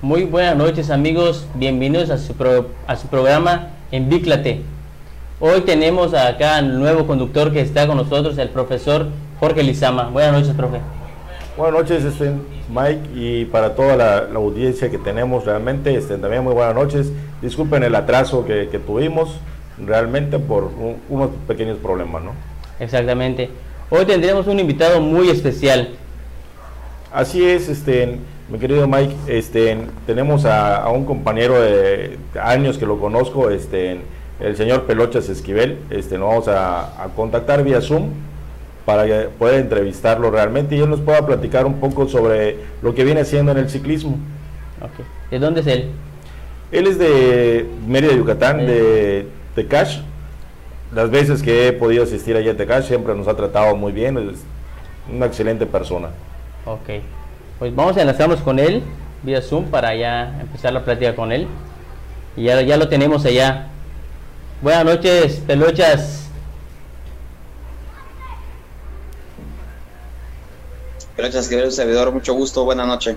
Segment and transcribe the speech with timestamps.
[0.00, 2.32] Muy buenas noches amigos, bienvenidos a su,
[2.86, 4.60] a su programa en Bíclate.
[5.40, 9.08] Hoy tenemos acá al nuevo conductor que está con nosotros, el profesor
[9.40, 10.08] Jorge Lizama.
[10.10, 10.78] Buenas noches, profe.
[11.56, 12.30] Buenas noches, este,
[12.72, 17.10] Mike, y para toda la, audiencia que tenemos realmente, este, también muy buenas noches.
[17.42, 19.40] Disculpen el atraso que, tuvimos
[19.84, 20.70] realmente por
[21.08, 22.30] unos pequeños problemas, ¿no?
[22.78, 23.50] Exactamente.
[23.90, 25.88] Hoy tendremos un invitado muy especial.
[27.12, 29.76] Así es, este, mi querido Mike, este,
[30.06, 34.00] tenemos a, un compañero de años que lo conozco, este,
[34.40, 38.10] el señor Pelochas Esquivel, este, nos vamos a, contactar vía Zoom
[38.86, 43.20] para poder entrevistarlo realmente y él nos pueda platicar un poco sobre lo que viene
[43.20, 44.16] haciendo en el ciclismo.
[45.30, 45.90] ¿De dónde es él?
[46.72, 49.98] Él es de Mérida, Yucatán, de Tecash.
[50.94, 54.16] Las veces que he podido asistir allá a Tecash siempre nos ha tratado muy bien,
[54.16, 54.38] es
[55.14, 56.08] una excelente persona.
[56.64, 57.02] Ok.
[57.58, 58.84] Pues vamos a enlazarnos con él
[59.22, 61.48] vía Zoom para ya empezar la plática con él.
[62.36, 63.68] Y ya, ya lo tenemos allá.
[64.62, 66.28] Buenas noches, pelochas.
[71.16, 73.16] Pelochas, querido servidor, mucho gusto, buenas noches.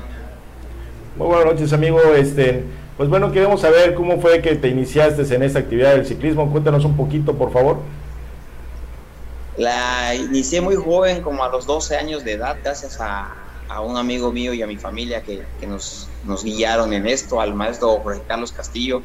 [1.18, 2.00] Muy buenas noches, amigo.
[2.16, 2.64] Este,
[2.98, 6.52] pues bueno, queremos saber cómo fue que te iniciaste en esta actividad del ciclismo.
[6.52, 7.78] Cuéntanos un poquito, por favor.
[9.58, 13.36] La inicié muy joven, como a los 12 años de edad, gracias a,
[13.72, 17.40] a un amigo mío y a mi familia que, que nos, nos, guiaron en esto,
[17.40, 19.02] al maestro Jorge Carlos Castillo,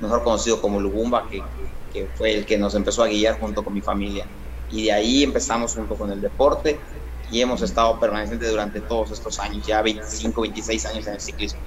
[0.00, 1.42] mejor conocido como Lugumba, que,
[1.92, 4.24] que, fue el que nos empezó a guiar junto con mi familia.
[4.70, 6.78] Y de ahí empezamos junto con el deporte
[7.30, 11.60] y hemos estado permanentes durante todos estos años, ya 25, 26 años en el ciclismo.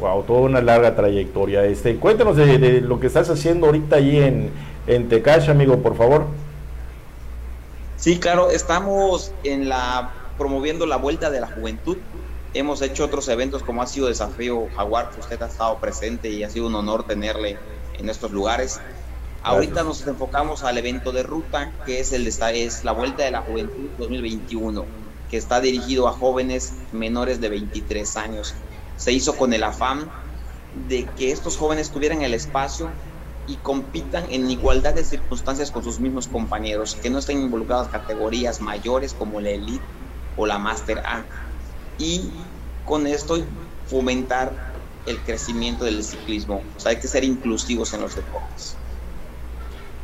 [0.00, 1.64] Wow, toda una larga trayectoria.
[1.64, 4.50] Este, cuéntanos de, lo que estás haciendo ahorita allí en,
[4.88, 6.26] en Tecash, amigo, por favor.
[7.96, 10.10] Sí, claro, estamos en la
[10.42, 11.98] promoviendo la Vuelta de la Juventud.
[12.52, 16.42] Hemos hecho otros eventos como ha sido Desafío Jaguar, que usted ha estado presente y
[16.42, 17.56] ha sido un honor tenerle
[17.96, 18.80] en estos lugares.
[19.44, 23.42] Ahorita nos enfocamos al evento de ruta, que es, el, es la Vuelta de la
[23.42, 24.84] Juventud 2021,
[25.30, 28.52] que está dirigido a jóvenes menores de 23 años.
[28.96, 30.10] Se hizo con el afán
[30.88, 32.90] de que estos jóvenes tuvieran el espacio
[33.46, 38.60] y compitan en igualdad de circunstancias con sus mismos compañeros, que no estén involucradas categorías
[38.60, 39.84] mayores como la elite
[40.36, 41.22] o la Master A.
[41.98, 42.30] Y
[42.84, 43.38] con esto
[43.86, 44.52] fomentar
[45.06, 46.62] el crecimiento del ciclismo.
[46.76, 48.76] O sea, hay que ser inclusivos en los deportes.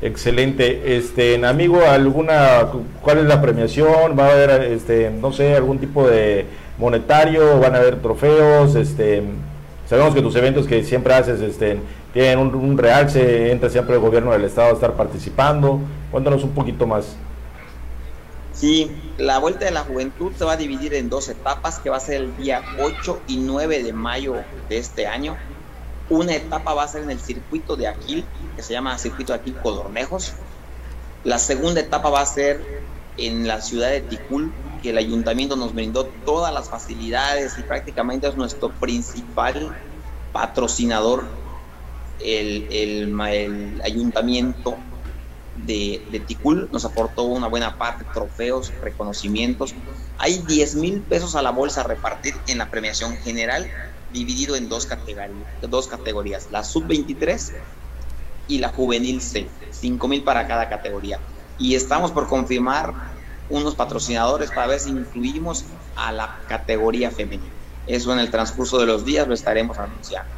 [0.01, 0.97] Excelente.
[0.97, 2.69] Este, amigo, alguna
[3.03, 4.17] cuál es la premiación?
[4.19, 6.47] ¿Va a haber este, no sé, algún tipo de
[6.79, 9.25] monetario, van a haber trofeos, este,
[9.89, 11.81] sabemos que tus eventos que siempre haces este
[12.13, 15.81] tienen un, un realce, entra siempre el gobierno del estado a estar participando.
[16.11, 17.17] Cuéntanos un poquito más.
[18.59, 21.99] Sí, la Vuelta de la Juventud se va a dividir en dos etapas, que va
[21.99, 24.35] a ser el día 8 y 9 de mayo
[24.69, 25.37] de este año.
[26.11, 28.25] Una etapa va a ser en el circuito de Aquil,
[28.57, 30.33] que se llama Circuito de Aquil Codornejos.
[31.23, 32.83] La segunda etapa va a ser
[33.17, 34.53] en la ciudad de Ticul,
[34.83, 39.73] que el ayuntamiento nos brindó todas las facilidades y prácticamente es nuestro principal
[40.33, 41.23] patrocinador,
[42.19, 44.77] el, el ayuntamiento
[45.67, 49.75] de, Ticul nos aportó una buena parte, trofeos, reconocimientos.
[50.19, 53.71] Hay 10 mil pesos a la bolsa a repartir en la premiación general,
[54.13, 55.33] dividido en dos categorías,
[55.63, 57.53] dos categorías la sub-23
[58.49, 61.19] y la juvenil C, 5 mil para cada categoría.
[61.59, 62.95] Y estamos por confirmar
[63.51, 65.65] unos patrocinadores para ver si incluimos
[65.97, 67.53] a la categoría femenina.
[67.87, 70.31] Eso en el transcurso de los días lo estaremos anunciando.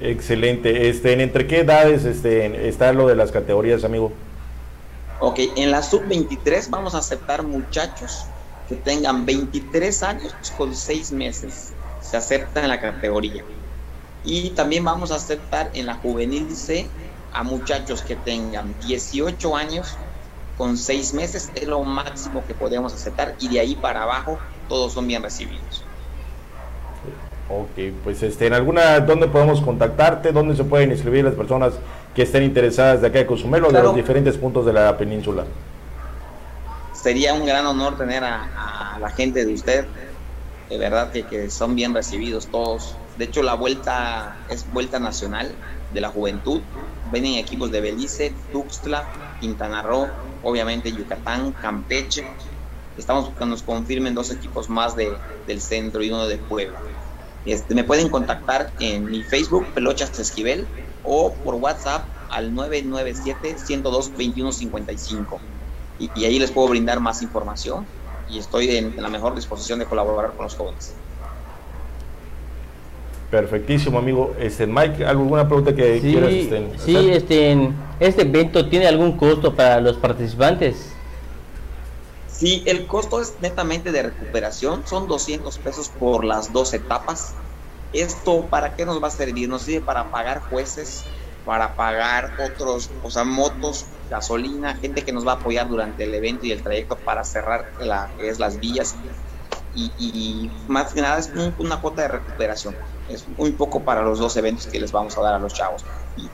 [0.00, 0.88] Excelente.
[0.88, 4.12] Este, ¿Entre qué edades este, está lo de las categorías, amigo?
[5.20, 8.24] Ok, en la sub-23 vamos a aceptar muchachos
[8.68, 11.74] que tengan 23 años con 6 meses.
[12.00, 13.44] Se acepta en la categoría.
[14.24, 16.86] Y también vamos a aceptar en la juvenil C
[17.32, 19.98] a muchachos que tengan 18 años
[20.56, 21.50] con 6 meses.
[21.54, 23.34] Es lo máximo que podemos aceptar.
[23.38, 24.38] Y de ahí para abajo
[24.68, 25.79] todos son bien recibidos.
[27.52, 30.30] Ok, pues este, en alguna, ¿dónde podemos contactarte?
[30.30, 31.72] ¿Dónde se pueden inscribir las personas
[32.14, 35.44] que estén interesadas de acá de Cozumel o de los diferentes puntos de la península?
[36.92, 39.84] Sería un gran honor tener a, la gente de usted,
[40.68, 42.94] de verdad que, que, son bien recibidos todos.
[43.18, 45.50] De hecho, la vuelta es vuelta nacional
[45.92, 46.60] de la juventud.
[47.10, 49.08] Vienen equipos de Belice, Tuxtla,
[49.40, 50.06] Quintana Roo,
[50.44, 52.24] obviamente Yucatán, Campeche.
[52.96, 55.12] Estamos buscando que nos confirmen dos equipos más de,
[55.48, 56.78] del centro y uno de Puebla.
[57.46, 60.66] Este, me pueden contactar en mi Facebook, Pelochas Esquivel,
[61.04, 65.38] o por WhatsApp al 997-102-2155.
[65.98, 67.86] Y, y ahí les puedo brindar más información
[68.32, 70.94] y estoy en, la mejor disposición de colaborar con los jóvenes.
[73.30, 74.34] Perfectísimo, amigo.
[74.38, 77.70] Este, Mike, ¿alguna pregunta que sí, quieras este, Sí, este,
[78.00, 80.94] ¿este evento tiene algún costo para los participantes?
[82.40, 87.34] Sí, el costo es netamente de recuperación, son 200 pesos por las dos etapas.
[87.92, 89.46] ¿Esto para qué nos va a servir?
[89.46, 91.04] Nos sirve para pagar jueces,
[91.44, 96.14] para pagar otros, o sea, motos, gasolina, gente que nos va a apoyar durante el
[96.14, 98.96] evento y el trayecto para cerrar la, es las villas.
[99.74, 102.74] Y, más que nada es una cuota de recuperación
[103.06, 105.84] es muy poco para los dos eventos que les vamos a dar a los chavos.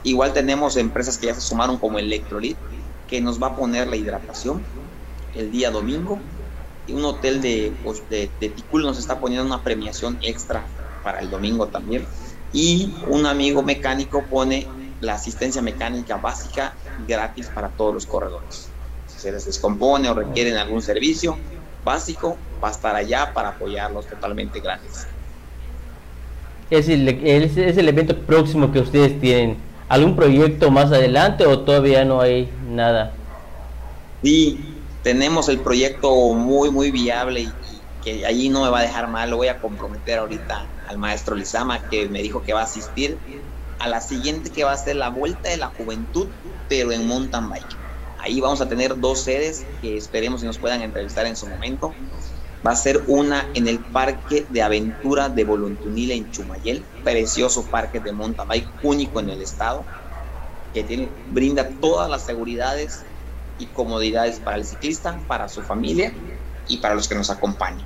[0.03, 2.61] Igual tenemos empresas que ya se sumaron como Electrolit,
[3.05, 4.65] que nos va a poner la hidratación
[5.37, 6.19] el día domingo.
[6.87, 10.65] Y un hotel de, pues, de, Ticul nos está poniendo una premiación extra
[11.03, 12.05] para el domingo también.
[12.53, 14.67] Y un amigo mecánico pone
[15.01, 16.73] la asistencia mecánica básica
[17.07, 18.69] gratis para todos los corredores.
[19.07, 21.37] Si se les descompone o requieren algún servicio
[21.83, 25.07] básico, va a estar allá para apoyarlos totalmente gratis
[26.69, 29.57] es el, es el evento próximo que ustedes tienen.
[29.87, 33.13] ¿Algún proyecto más adelante o todavía no hay nada?
[34.21, 34.59] Sí,
[35.07, 37.53] tenemos el proyecto muy, muy viable y,
[38.01, 39.29] que allí no me va a dejar mal.
[39.29, 43.17] Lo voy a comprometer ahorita al maestro Lizama que me dijo que va a asistir
[43.79, 46.27] a la siguiente que va a ser la Vuelta de la Juventud,
[46.67, 47.77] pero en mountain bike.
[48.19, 51.95] Ahí vamos a tener dos sedes que esperemos que nos puedan entrevistar en su momento
[52.65, 58.01] va a ser una en el Parque de Aventura de Voluntunila en Chumayel, precioso parque
[58.01, 59.85] de mountain bike único en el estado,
[60.73, 63.05] que tiene, brinda todas las seguridades
[63.59, 66.13] y comodidades para el ciclista, para su familia
[66.67, 67.85] y para los que nos acompañan.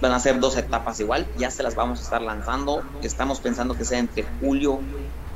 [0.00, 2.82] Van a ser dos etapas igual, ya se las vamos a estar lanzando.
[3.02, 4.80] Estamos pensando que sea entre julio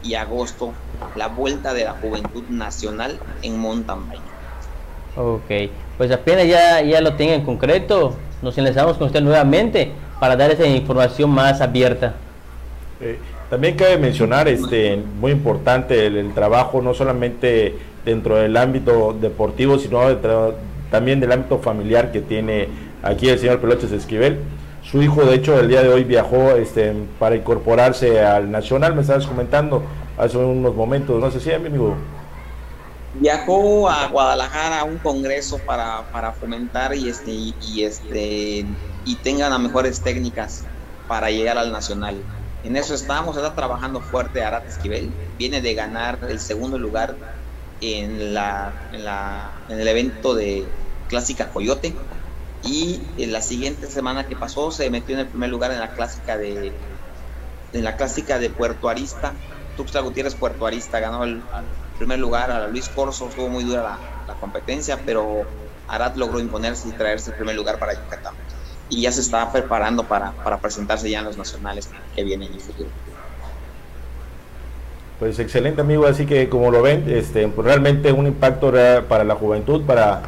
[0.02, 0.72] y agosto
[1.16, 4.20] la vuelta de la juventud nacional en mountain bike.
[5.16, 10.36] Ok, pues apenas ya, ya lo tenga en concreto, nos enlazamos con usted nuevamente para
[10.36, 12.14] dar esa información más abierta.
[13.00, 13.18] Eh,
[13.48, 17.76] también cabe mencionar, este, muy importante, el, trabajo no solamente
[18.10, 20.00] dentro del ámbito deportivo, sino
[20.90, 22.68] también del ámbito familiar que tiene
[23.02, 24.38] aquí el señor Peloches Esquivel.
[24.82, 29.02] Su hijo, de hecho, el día de hoy viajó este, para incorporarse al Nacional, me
[29.02, 29.82] estabas comentando
[30.18, 31.96] hace unos momentos, no sé si, amigo
[33.14, 38.64] viajó a Guadalajara a un congreso para, para fomentar y este y, este
[39.04, 40.64] y tengan las mejores técnicas
[41.08, 42.16] para llegar al nacional.
[42.62, 47.16] En eso estamos, está trabajando fuerte Arat Esquivel, viene de ganar el segundo lugar
[47.80, 50.66] en, la, en, la, en el evento de
[51.08, 51.94] Clásica Coyote
[52.62, 55.94] y en la siguiente semana que pasó se metió en el primer lugar en la
[55.94, 56.72] clásica de
[57.72, 59.32] en la clásica de Puerto Arista.
[59.76, 61.42] Tuxtla Gutiérrez Puerto Arista ganó el,
[61.98, 65.42] primer lugar a Luis Corso, estuvo muy dura la, competencia, pero
[65.86, 68.34] Arad logró imponerse y traerse el primer lugar para Yucatán.
[68.88, 72.60] Y ya se está preparando para, presentarse ya en los nacionales que vienen en el
[72.60, 72.90] futuro.
[75.20, 78.72] Pues excelente amigo, así que como lo ven, este, pues realmente un impacto
[79.06, 80.22] para la juventud, para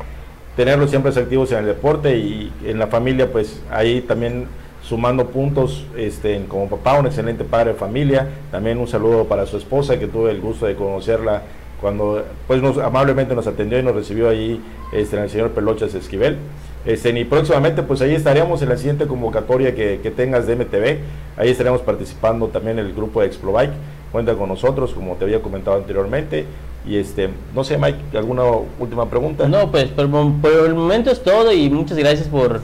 [0.54, 4.46] tenerlos siempre activos en el deporte y en la familia, pues ahí también
[4.82, 8.28] sumando puntos este, como papá, un excelente padre de familia.
[8.50, 11.40] También un saludo para su esposa, que tuve el gusto de conocerla
[11.80, 14.60] cuando pues nos, amablemente nos atendió y nos recibió ahí
[14.92, 16.36] este, el señor Pelochas Esquivel.
[16.84, 20.98] Este, y próximamente pues ahí estaremos en la siguiente convocatoria que, tengas de MTV,
[21.38, 23.72] ahí estaremos participando también el grupo de Explobike,
[24.12, 26.46] cuenta con nosotros como te había comentado anteriormente
[26.86, 28.42] y este, no sé Mike, ¿alguna
[28.78, 29.48] última pregunta?
[29.48, 32.60] No, pues por, el momento es todo y muchas gracias por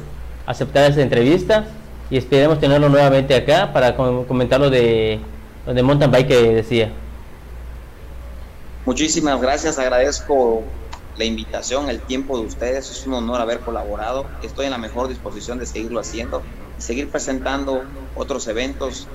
[0.47, 1.67] aceptar esta entrevista
[2.11, 5.21] y esperemos tenerlo nuevamente acá para comentar lo de,
[5.67, 6.93] lo de mountain bike que decía.
[8.85, 10.63] Muchísimas gracias, agradezco
[11.17, 15.09] la invitación, el tiempo de ustedes, es un honor haber colaborado, estoy en la mejor
[15.09, 16.43] disposición de seguirlo haciendo
[16.79, 17.83] y seguir presentando
[18.17, 19.07] otros eventos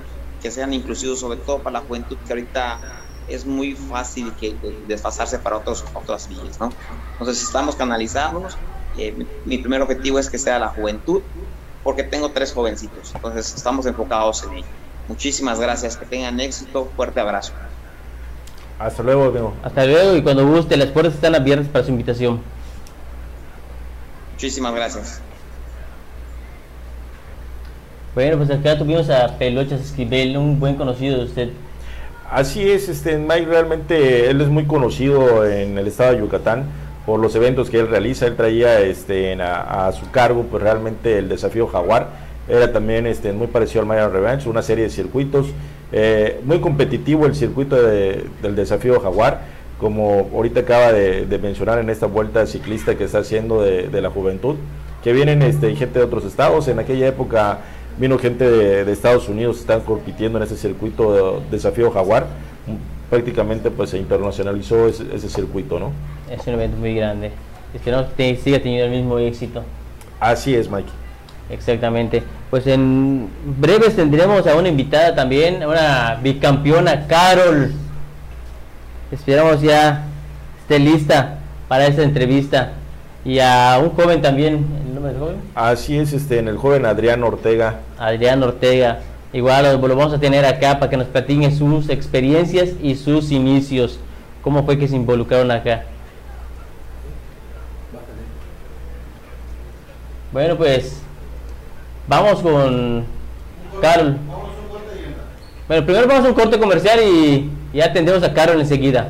[0.43, 2.79] que sean inclusivos, sobre todo para la juventud que ahorita
[3.29, 4.55] es muy fácil que,
[4.87, 6.69] desfasarse para otros, otras vías, ¿no?
[7.13, 8.57] Entonces estamos canalizados,
[8.97, 11.21] eh, mi, primer objetivo es que sea la juventud,
[11.83, 14.67] porque tengo tres jovencitos, entonces estamos enfocados en ello.
[15.07, 17.53] Muchísimas gracias, que tengan éxito, fuerte abrazo.
[18.77, 19.53] Hasta luego, amigo.
[19.63, 22.41] Hasta luego y cuando guste, las puertas están abiertas para su invitación.
[24.33, 25.21] Muchísimas gracias.
[28.15, 31.49] Bueno, pues acá tuvimos a Pelochas Esquivel, un buen conocido de usted.
[32.29, 36.65] Así es, este Mike realmente él es muy conocido en el estado de Yucatán
[37.07, 38.27] por los eventos que él realiza.
[38.27, 42.09] Él traía este a, su cargo pues realmente el desafío Jaguar.
[42.47, 45.47] Era también este muy parecido al Mayan Revenge, una serie de circuitos
[45.91, 49.41] eh, muy competitivo el circuito del desafío Jaguar,
[49.79, 54.55] como ahorita acaba de, mencionar en esta vuelta ciclista que está haciendo de, la juventud,
[55.03, 56.67] que vienen este, gente de otros estados.
[56.67, 57.59] En aquella época
[57.97, 62.27] vino gente de, Estados Unidos, están compitiendo en ese circuito de desafío Jaguar.
[63.09, 65.91] Prácticamente pues se internacionalizó ese, circuito, ¿no?
[66.31, 67.31] Es un evento muy grande.
[67.73, 69.63] Esperamos que siga teniendo el mismo éxito.
[70.19, 70.89] Así es, Mike.
[71.49, 72.23] Exactamente.
[72.49, 77.71] Pues en breves tendremos a una invitada también, una bicampeona, Carol.
[79.11, 80.05] Esperamos ya
[80.61, 82.73] esté lista para esta entrevista.
[83.25, 84.65] Y a un joven también,
[85.55, 87.79] Así es, este, en el joven Adrián Ortega.
[87.97, 88.99] Adrián Ortega.
[89.33, 93.31] Igual lo, lo vamos a tener acá para que nos platiquen sus experiencias y sus
[93.31, 93.99] inicios.
[94.41, 95.83] ¿Cómo fue que se involucraron acá?
[100.31, 101.01] Bueno, pues
[102.07, 103.05] vamos con
[103.81, 104.17] Carol.
[105.67, 109.09] Bueno, primero vamos a un corte comercial y ya atendemos a Carol enseguida.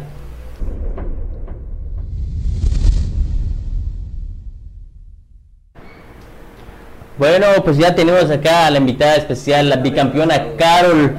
[7.24, 11.15] Bueno, pues ya tenemos acá a la invitada especial, la bicampeona Carol.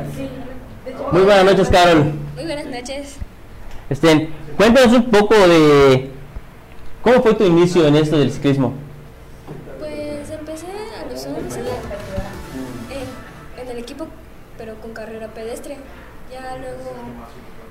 [1.10, 2.12] Muy buenas noches, Carol.
[2.34, 3.16] Muy buenas noches.
[3.88, 6.10] Este, cuéntanos un poco de
[7.00, 8.74] cómo fue tu inicio en esto del ciclismo.
[9.78, 11.60] Pues empecé a los 11
[13.62, 14.06] en el equipo,
[14.58, 15.78] pero con carrera pedestre.
[16.30, 16.96] Ya luego,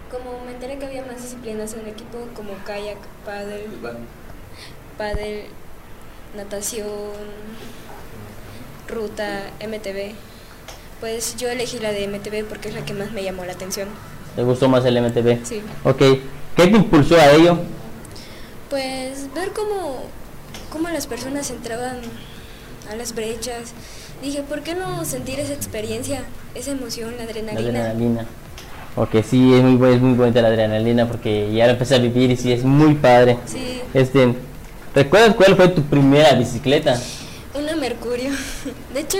[0.09, 2.97] como me enteré que había más disciplinas en el equipo, como kayak,
[3.27, 3.67] paddle,
[4.97, 5.45] paddle,
[6.35, 6.87] natación,
[8.87, 10.13] ruta, MTV.
[10.99, 13.89] Pues yo elegí la de MTV porque es la que más me llamó la atención.
[14.35, 15.45] ¿Te gustó más el MTV?
[15.45, 15.61] Sí.
[15.83, 15.99] Ok.
[16.55, 17.57] ¿Qué te impulsó a ello?
[18.69, 20.03] Pues ver cómo,
[20.71, 21.97] cómo las personas entraban
[22.91, 23.73] a las brechas.
[24.21, 26.23] Dije, ¿por qué no sentir esa experiencia,
[26.55, 27.71] esa emoción, la adrenalina?
[27.71, 28.25] La adrenalina.
[28.95, 32.31] Ok, sí, es muy, es muy bonita la adrenalina porque ya la empecé a vivir
[32.31, 33.37] y sí, es muy padre.
[33.45, 33.81] Sí.
[33.93, 34.35] Este,
[34.93, 36.99] ¿Recuerdas cuál fue tu primera bicicleta?
[37.55, 38.31] Una Mercurio.
[38.93, 39.17] De hecho,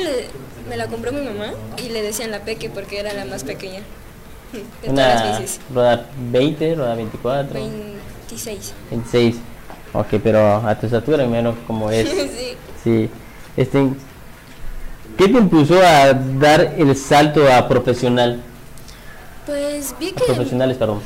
[0.68, 3.82] me la compró mi mamá y le decían la Peque porque era la más pequeña.
[4.82, 5.60] De Una todas las bicis.
[5.74, 7.54] ¿Rueda 20, rueda 24?
[7.54, 8.74] 26.
[8.90, 9.36] 26.
[9.94, 12.10] Ok, pero a tu estatura menos como es.
[12.10, 12.58] sí.
[12.84, 13.10] Sí.
[13.56, 13.90] Este,
[15.18, 18.42] ¿Qué te impulsó a dar el salto a profesional?
[19.46, 20.24] Pues vi que...
[20.25, 21.02] profesionales, perdón.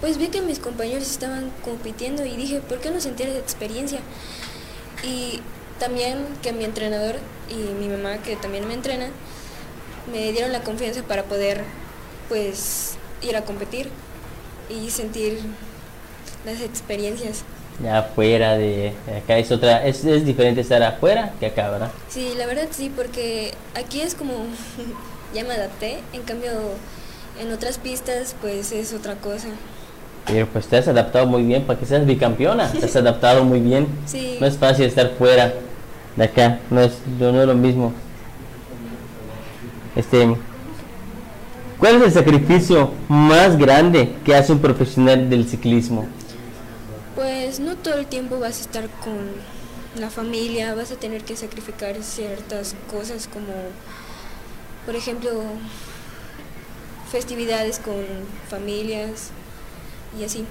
[0.00, 4.00] Pues vi que mis compañeros estaban compitiendo y dije, ¿por qué no sentir esa experiencia?
[5.04, 5.40] Y
[5.78, 7.16] también que mi entrenador
[7.48, 9.08] y mi mamá, que también me entrena,
[10.10, 11.64] me dieron la confianza para poder
[12.28, 13.88] pues ir a competir
[14.68, 15.38] y sentir
[16.44, 17.42] las experiencias.
[17.82, 21.90] Ya afuera de acá es otra, es, es diferente estar afuera que acá, ¿verdad?
[22.08, 24.32] Sí, la verdad sí, porque aquí es como
[25.34, 26.50] ya me adapté, en cambio
[27.38, 29.48] en otras pistas pues es otra cosa.
[30.26, 33.60] Pero pues te has adaptado muy bien para que seas bicampeona, te has adaptado muy
[33.60, 33.86] bien.
[34.06, 34.36] Sí.
[34.40, 35.54] No es fácil estar fuera
[36.16, 37.92] de acá, no es, no es lo mismo.
[39.94, 40.36] Este,
[41.78, 46.06] ¿Cuál es el sacrificio más grande que hace un profesional del ciclismo?
[47.14, 49.18] Pues no todo el tiempo vas a estar con
[50.00, 53.52] la familia, vas a tener que sacrificar ciertas cosas como,
[54.86, 55.30] por ejemplo,
[57.10, 57.94] festividades con
[58.48, 59.30] familias
[60.18, 60.44] y así.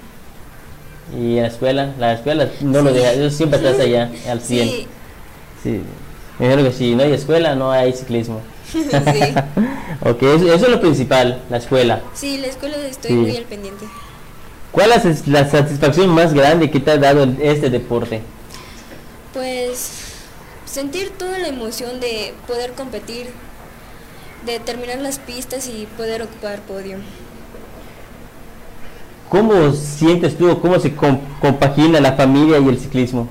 [1.18, 1.94] ¿Y la escuela?
[2.00, 4.68] La escuela no lo deja, siempre estás allá al 100.
[4.68, 4.88] Sí.
[5.64, 5.82] Sí,
[6.40, 8.42] me imagino que si no hay escuela, no hay ciclismo.
[8.72, 8.82] sí.
[10.02, 12.02] ok, eso, es lo principal, la escuela.
[12.14, 13.86] Sí, la escuela estoy muy al pendiente.
[14.72, 18.22] ¿Cuál es la satisfacción más grande que te ha dado este deporte?
[19.34, 19.92] Pues
[20.66, 23.28] sentir toda la emoción de poder competir,
[24.46, 26.98] de terminar las pistas y poder ocupar podio.
[29.30, 30.94] ¿Cómo sientes tú, cómo se
[31.42, 33.28] compagina la familia y el ciclismo?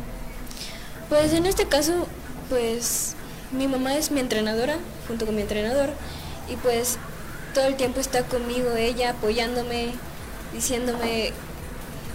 [1.08, 1.92] Pues en este caso,
[2.50, 3.14] pues
[3.52, 5.90] mi mamá es mi entrenadora, junto con mi entrenador,
[6.50, 6.98] y pues
[7.54, 9.92] todo el tiempo está conmigo ella, apoyándome,
[10.52, 11.32] diciéndome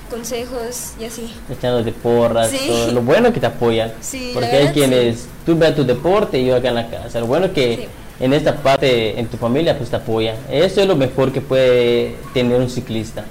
[0.09, 1.33] consejos y así.
[1.49, 2.67] Echándote porras, Sí.
[2.67, 2.91] todo.
[2.91, 3.93] Lo bueno que te apoyan.
[4.01, 7.19] Sí, porque hay quienes, tú ves tu deporte y yo acá en la casa.
[7.21, 7.87] Lo bueno que
[8.19, 10.35] en esta parte, en tu familia, pues te apoyan.
[10.51, 13.23] Eso es lo mejor que puede tener un ciclista.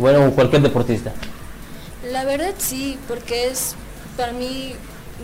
[0.00, 1.12] Bueno, cualquier deportista.
[2.10, 3.76] La verdad sí, porque es
[4.16, 4.72] para mí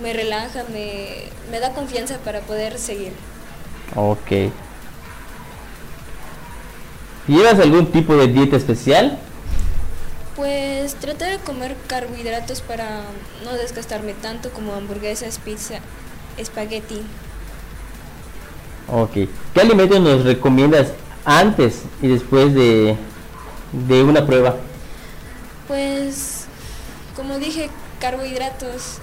[0.02, 3.12] me relaja, me, me da confianza para poder seguir.
[3.94, 4.52] Ok.
[7.26, 9.18] ¿Llevas algún tipo de dieta especial?
[10.36, 13.00] Pues tratar de comer carbohidratos para
[13.44, 15.76] no desgastarme tanto como hamburguesas, pizza,
[16.36, 17.00] espagueti.
[18.92, 19.28] Ok.
[19.54, 20.92] ¿Qué alimentos nos recomiendas
[21.24, 22.96] antes y después de,
[23.72, 24.56] de una prueba?
[25.68, 26.46] Pues
[27.16, 27.70] como dije,
[28.00, 28.98] carbohidratos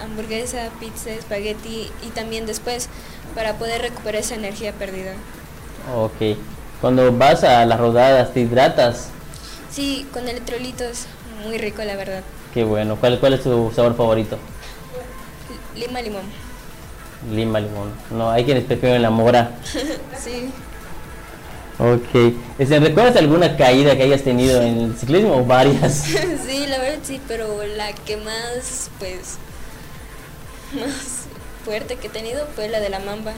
[0.00, 2.88] hamburguesa, pizza, espagueti y también después
[3.34, 5.12] para poder recuperar esa energía perdida.
[5.94, 6.36] Ok.
[6.80, 9.08] Cuando vas a las rodadas, ¿te hidratas?
[9.70, 11.06] Sí, con electrolitos,
[11.44, 12.22] muy rico la verdad.
[12.54, 12.96] Qué bueno.
[12.96, 14.38] ¿Cuál, cuál es tu sabor favorito?
[15.74, 16.22] Lima limón.
[17.32, 17.92] Lima, limón.
[18.10, 19.50] No, hay quienes prefieren la mora.
[20.18, 20.50] sí.
[21.78, 22.34] Ok.
[22.58, 25.94] Este, ¿Recuerdas alguna caída que hayas tenido en el ciclismo o varias?
[26.46, 29.38] sí, la verdad sí, pero la que más, pues,
[30.74, 31.26] más
[31.64, 33.32] fuerte que he tenido fue la de la mamba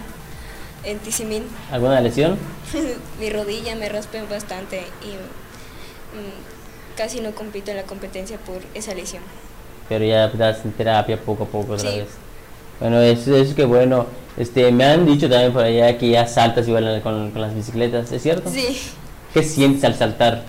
[0.85, 1.45] en Tizimín.
[1.71, 2.39] ¿Alguna lesión?
[3.21, 5.13] Mi rodilla me raspé bastante y
[6.17, 9.23] mm, casi no compito en la competencia por esa lesión.
[9.89, 12.09] Pero ya das en terapia poco a poco otra vez.
[12.79, 14.07] Bueno, eso es que bueno.
[14.37, 18.11] Este, me han dicho también por allá que ya saltas igual con, con las bicicletas,
[18.13, 18.51] ¿es cierto?
[18.51, 18.79] Sí.
[19.35, 20.45] ¿Qué sientes al saltar?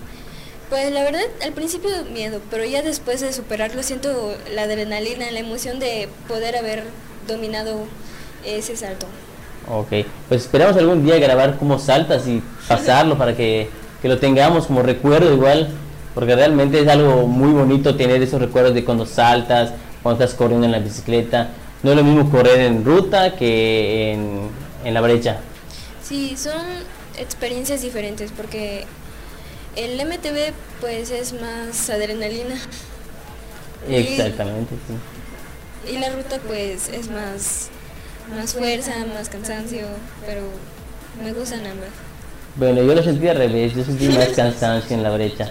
[0.72, 5.38] Pues la verdad, al principio miedo, pero ya después de superarlo siento la adrenalina, la
[5.38, 6.84] emoción de poder haber
[7.28, 7.84] dominado
[8.44, 9.06] ese salto.
[9.68, 13.68] Ok, pues esperamos algún día grabar cómo saltas y pasarlo para que,
[14.00, 15.68] que, lo tengamos como recuerdo igual,
[16.14, 19.72] porque realmente es algo muy bonito tener esos recuerdos de cuando saltas,
[20.02, 21.50] cuando estás corriendo en la bicicleta.
[21.82, 24.48] No es lo mismo correr en ruta que en,
[24.84, 25.38] en la brecha.
[26.02, 26.62] Sí, son
[27.18, 28.84] experiencias diferentes porque
[29.76, 32.54] el MTV pues es más adrenalina.
[33.88, 35.92] Exactamente, sí.
[35.92, 37.68] Y la ruta pues es más,
[38.36, 39.86] más fuerza, más cansancio,
[40.24, 40.42] pero
[41.22, 41.88] me gustan ambas.
[42.54, 45.50] Bueno, yo lo sentí al revés, yo sentí más cansancio en la brecha.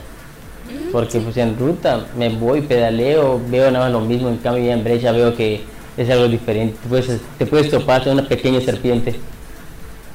[0.94, 4.74] Porque pues en ruta me voy, pedaleo, veo nada más lo mismo, en cambio ya
[4.74, 5.62] en brecha veo que
[6.02, 6.78] es algo diferente.
[6.82, 9.14] Te puedes, te puedes topar una pequeña serpiente.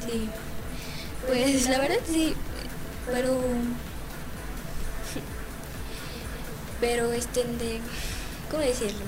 [0.07, 0.28] Sí,
[1.26, 2.35] pues la verdad sí,
[3.12, 3.38] pero...
[6.81, 7.81] Pero este de...
[8.50, 8.99] ¿Cómo decirlo?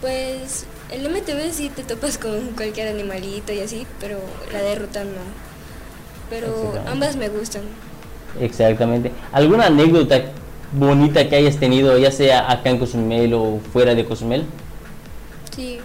[0.00, 4.18] Pues el MTV sí te topas con cualquier animalito y así, pero
[4.52, 5.20] la de ruta no.
[6.30, 7.62] Pero ambas me gustan.
[8.40, 9.12] Exactamente.
[9.32, 10.22] ¿Alguna anécdota
[10.72, 14.44] bonita que hayas tenido, ya sea acá en Cozumel o fuera de Cozumel?
[15.54, 15.78] Sí.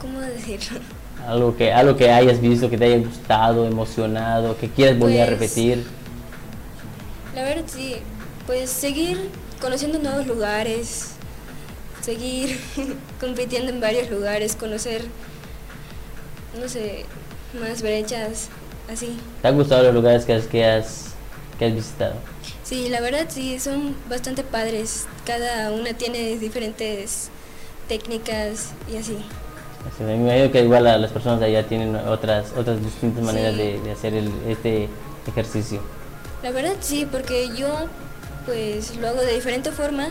[0.00, 0.80] ¿Cómo decirlo?
[1.26, 5.26] Algo que, algo que hayas visto, que te haya gustado, emocionado, que quieras volver a
[5.26, 5.84] Pues, repetir.
[7.34, 7.96] La verdad sí,
[8.46, 9.28] pues seguir
[9.60, 11.10] conociendo nuevos lugares,
[12.00, 12.58] seguir
[13.20, 15.02] compitiendo en varios lugares, conocer,
[16.60, 17.04] no sé,
[17.60, 18.48] más brechas,
[18.90, 19.18] así.
[19.42, 21.06] ¿Te han gustado los lugares que has, que has,
[21.58, 22.14] que has visitado?
[22.64, 25.06] Sí, la verdad sí, son bastante padres.
[25.26, 27.30] Cada una tiene diferentes
[27.88, 29.16] técnicas y así.
[30.00, 33.58] Me imagino que igual a las personas de allá tienen otras, otras distintas maneras Sí.
[33.62, 34.88] de, de hacer el, este
[35.26, 35.80] ejercicio.
[36.42, 37.68] La verdad sí, porque yo
[38.44, 40.08] pues lo hago de diferente forma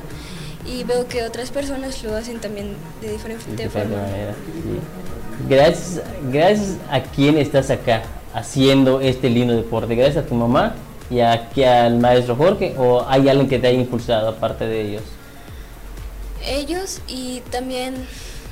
[0.66, 3.98] y veo que otras personas lo hacen también de diferente, de forma.
[3.98, 4.34] manera.
[4.34, 4.80] sí.
[5.50, 8.02] Gracias, gracias a quién estás acá
[8.34, 9.96] haciendo este lindo deporte.
[9.96, 10.74] Gracias a tu mamá
[11.10, 15.04] y aquí al maestro Jorge o hay alguien que te haya impulsado aparte de ellos.
[16.46, 17.96] Ellos y también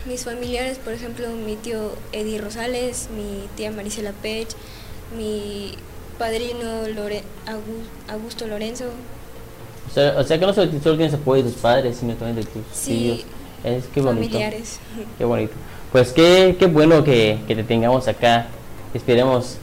[0.05, 4.49] mis familiares, por ejemplo, mi tío Eddie Rosales, mi tía Marisela Pech,
[5.17, 5.73] mi
[6.19, 7.23] padrino Lore-
[8.09, 8.85] Augusto Lorenzo.
[9.89, 12.37] O sea, o sea que no solo, solo tienes apoyo de tus padres, sino también
[12.37, 13.25] de tus Sí, tíos.
[13.63, 14.23] Es que bonito.
[14.27, 14.79] familiares.
[15.17, 15.53] Qué bonito.
[15.91, 18.47] Pues qué, qué bueno que, que te tengamos acá.
[18.93, 19.57] Esperemos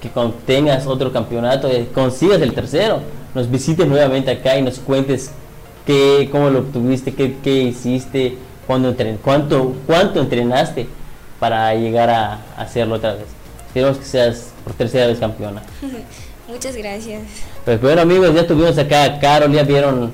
[0.00, 3.00] que cuando tengas otro campeonato, eh, consigas el tercero,
[3.34, 5.30] nos visites nuevamente acá y nos cuentes
[5.86, 8.36] qué, cómo lo obtuviste, qué, qué hiciste,
[8.66, 10.86] cuándo entren, cuánto, cuánto entrenaste
[11.38, 13.24] para llegar a, a hacerlo otra vez.
[13.66, 15.62] Esperemos que seas por tercera vez campeona.
[16.48, 17.22] Muchas gracias.
[17.64, 20.10] Pues bueno amigos, ya tuvimos acá a Carol, ya vieron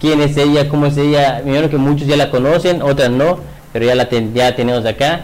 [0.00, 1.42] quién es ella, cómo es ella.
[1.44, 3.40] Me que muchos ya la conocen, otras no,
[3.72, 5.20] pero ya la ten- ya tenemos acá.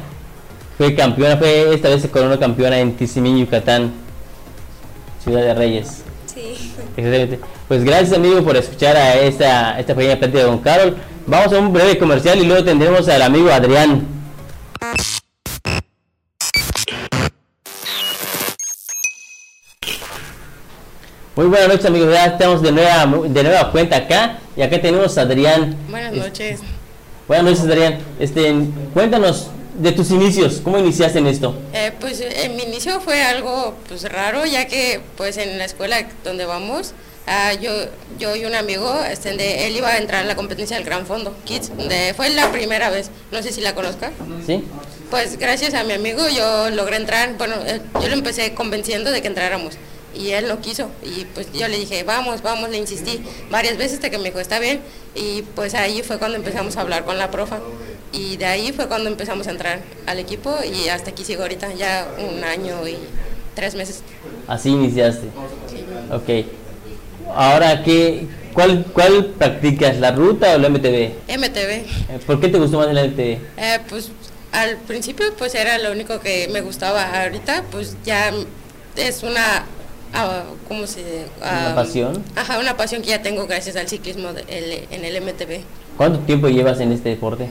[0.82, 3.92] Fue campeona, fue esta vez se coronó campeona en Tizimín, Yucatán,
[5.22, 6.02] Ciudad de Reyes.
[6.26, 6.74] Sí.
[6.96, 7.38] Excelente.
[7.68, 10.96] Pues gracias amigo por escuchar a esta, esta pequeña plática con Carol.
[11.28, 14.04] Vamos a un breve comercial y luego tendremos al amigo Adrián.
[21.34, 25.16] Muy buenas noches amigos, ya estamos de nueva, de nueva cuenta acá y acá tenemos
[25.16, 25.76] a Adrián.
[25.88, 26.60] Buenas Es- noches.
[27.26, 27.98] Buenas noches Adrián.
[28.18, 28.52] Este,
[28.92, 29.48] cuéntanos
[29.82, 31.58] de tus inicios, ¿cómo iniciaste en esto?
[31.72, 36.06] Eh, pues eh, mi inicio fue algo pues raro, ya que pues en la escuela
[36.24, 36.92] donde vamos,
[37.26, 37.70] ah, yo,
[38.18, 41.04] yo y un amigo, este, de- él iba a entrar a la competencia del Gran
[41.06, 44.12] Fondo Kids, donde fue la primera vez, no sé si la conozca.
[44.46, 44.64] ¿Sí?
[45.10, 49.20] Pues gracias a mi amigo yo logré entrar, bueno, eh, yo lo empecé convenciendo de
[49.20, 49.74] que entráramos.
[50.14, 50.90] y él no quiso.
[51.02, 54.40] Y pues yo le dije, vamos, vamos, le insistí varias veces hasta que me dijo,
[54.40, 54.80] está bien.
[55.14, 57.60] Y pues ahí fue cuando empezamos a hablar con la profa.
[58.12, 61.72] Y de ahí fue cuando empezamos a entrar al equipo y hasta aquí sigo ahorita,
[61.74, 62.96] ya un año y
[63.54, 64.02] tres meses.
[64.46, 65.28] Así iniciaste.
[66.12, 66.46] Ok.
[67.34, 71.12] Ahora, ¿qué, cuál, ¿cuál practicas, la ruta o el MTV?
[71.38, 71.70] MTV.
[71.70, 71.86] Eh,
[72.26, 73.20] ¿Por qué te gustó más el MTV?
[73.20, 74.10] Eh, pues
[74.52, 77.22] al principio pues era lo único que me gustaba.
[77.22, 78.30] Ahorita pues ya
[78.96, 79.64] es una
[80.12, 81.00] ah, ¿cómo se
[81.40, 82.22] ¿Una ah, pasión?
[82.36, 85.62] Ajá, una pasión que ya tengo gracias al ciclismo de- el- en el MTV.
[85.96, 87.48] ¿Cuánto tiempo llevas en este deporte?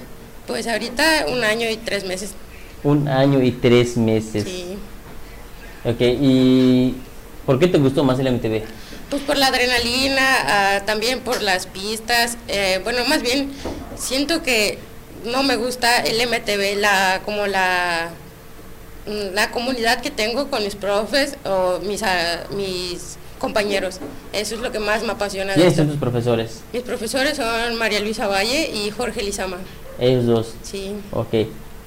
[0.52, 2.32] Pues ahorita un año y tres meses.
[2.84, 4.44] Un año y tres meses.
[4.44, 4.78] Sí.
[5.86, 6.94] Ok, ¿y
[7.46, 8.64] por qué te gustó más el MTV?
[9.10, 12.38] Pues por la adrenalina, ah, también por las pistas.
[12.50, 13.50] eh, bueno, más bien
[13.96, 14.78] siento que
[15.24, 18.10] no me gusta el MTV, la como la
[19.08, 24.00] mm, la comunidad que tengo con mis profes o mis ah, mis compañeros.
[24.32, 26.62] Eso es lo que más me apasiona ¿Quiénes son tus profesores?
[26.72, 29.58] Mis profesores son María Luisa Valle y Jorge Lizama.
[30.00, 30.54] Ellos dos.
[30.62, 30.94] Sí.
[31.12, 31.34] Ok.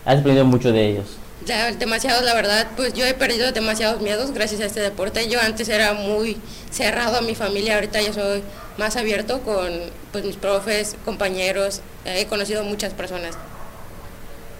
[0.05, 1.07] Has aprendido mucho de ellos.
[1.47, 5.29] Ya, demasiado, la verdad, pues yo he perdido demasiados miedos gracias a este deporte.
[5.29, 6.37] Yo antes era muy
[6.71, 8.43] cerrado a mi familia, ahorita ya soy
[8.77, 9.71] más abierto con
[10.11, 13.37] pues, mis profes, compañeros, he conocido muchas personas.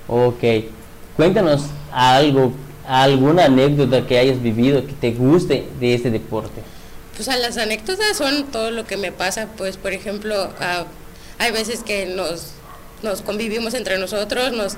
[0.09, 0.45] Ok.
[1.17, 2.53] Cuéntanos algo,
[2.87, 6.61] alguna anécdota que hayas vivido que te guste de este deporte.
[7.17, 10.85] Pues a las anécdotas son todo lo que me pasa, pues por ejemplo, ah,
[11.39, 12.53] hay veces que nos,
[13.03, 14.77] nos convivimos entre nosotros, nos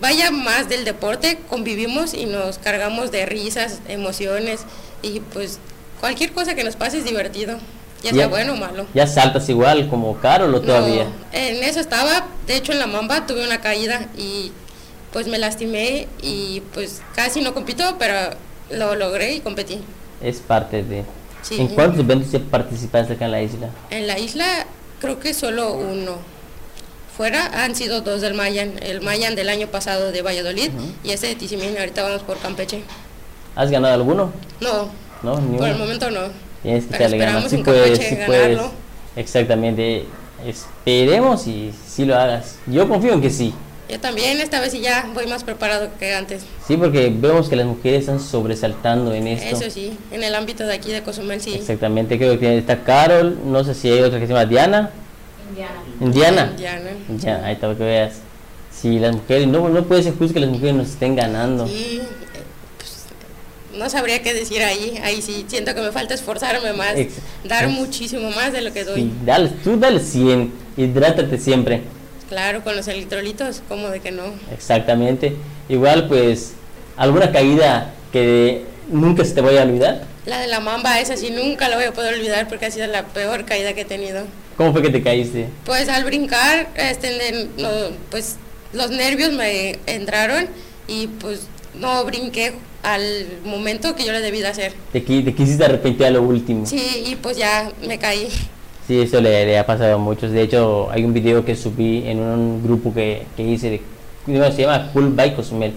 [0.00, 4.60] vaya, más del deporte, convivimos y nos cargamos de risas, emociones
[5.02, 5.58] y pues
[6.00, 7.58] cualquier cosa que nos pase es divertido,
[8.02, 8.86] ya sea bueno o malo.
[8.94, 11.04] ¿Ya saltas igual como Carol o todavía?
[11.04, 14.52] No, en eso estaba, de hecho en la mamba tuve una caída y
[15.12, 18.14] pues me lastimé y pues casi no compito, pero
[18.70, 19.80] lo logré y competí.
[20.22, 21.04] Es parte de...
[21.42, 21.60] Sí.
[21.60, 23.70] ¿En cuántos eventos participaste acá en la isla?
[23.90, 24.66] En la isla
[25.00, 26.18] creo que solo uno.
[27.16, 30.70] Fuera han sido dos del Mayan, el Mayan del año pasado de Valladolid
[31.04, 32.82] y ese de Tizimín, ahorita vamos por Campeche.
[33.56, 34.32] ¿Has ganado alguno?
[34.60, 34.88] No,
[35.22, 36.20] No, ni por el momento no.
[36.62, 37.12] Tienes que ganas.
[37.12, 38.60] esperamos Sí puedes, sí puedes.
[39.16, 40.06] Exactamente.
[40.46, 42.56] Esperemos y si lo hagas.
[42.66, 43.52] Yo confío en que sí.
[43.90, 46.42] Yo también esta vez sí ya voy más preparado que antes.
[46.66, 49.56] Sí, porque vemos que las mujeres están sobresaltando en esto.
[49.56, 51.54] Eso sí, en el ámbito de aquí de Cozumel sí.
[51.54, 54.90] Exactamente, creo que está Carol, no sé si hay otra que se llama Diana.
[56.00, 56.50] Indiana.
[56.52, 56.90] Indiana.
[57.18, 58.12] Ya, ahí está para que veas.
[58.72, 61.66] Sí, las mujeres, no, no puede ser justo que las mujeres nos estén ganando.
[61.66, 62.42] Sí, eh,
[62.78, 63.06] pues,
[63.76, 64.98] no sabría qué decir ahí.
[65.02, 68.84] Ahí sí, siento que me falta esforzarme más, Ex- dar muchísimo más de lo que
[68.84, 69.00] doy.
[69.02, 71.82] Sí, dale, tú dale 100, hidrátate siempre.
[72.30, 74.22] Claro, con los electrolitos, como de que no.
[74.54, 75.34] Exactamente.
[75.68, 76.52] Igual, pues,
[76.96, 80.04] alguna caída que nunca se te vaya a olvidar.
[80.26, 82.86] La de la mamba, esa sí nunca la voy a poder olvidar porque ha sido
[82.86, 84.26] la peor caída que he tenido.
[84.56, 85.48] ¿Cómo fue que te caíste?
[85.64, 87.68] Pues al brincar, este, no,
[88.12, 88.36] pues
[88.72, 90.46] los nervios me entraron
[90.86, 92.52] y pues no brinqué
[92.84, 94.72] al momento que yo le debí de hacer.
[94.92, 96.64] Te, te quisiste arrepentir a lo último.
[96.64, 98.28] Sí, y pues ya me caí.
[98.90, 100.32] Sí, eso le, le ha pasado a muchos.
[100.32, 103.80] De hecho, hay un video que subí en un grupo que, que hice, de,
[104.26, 105.74] no, se llama Cool Bike Cozumel.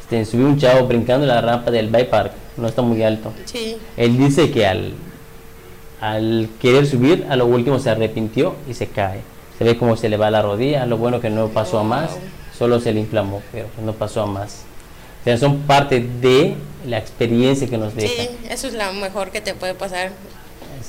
[0.00, 3.34] Este, subí un chavo brincando la rampa del bike park, no está muy alto.
[3.44, 4.94] Sí, Él dice que al,
[6.00, 9.20] al querer subir, a lo último se arrepintió y se cae.
[9.58, 12.12] Se ve como se le va la rodilla, lo bueno que no pasó a más,
[12.56, 14.62] solo se le inflamó, pero no pasó a más.
[15.20, 16.54] O sea, son parte de
[16.86, 18.22] la experiencia que nos deja.
[18.22, 20.12] sí, eso es lo mejor que te puede pasar.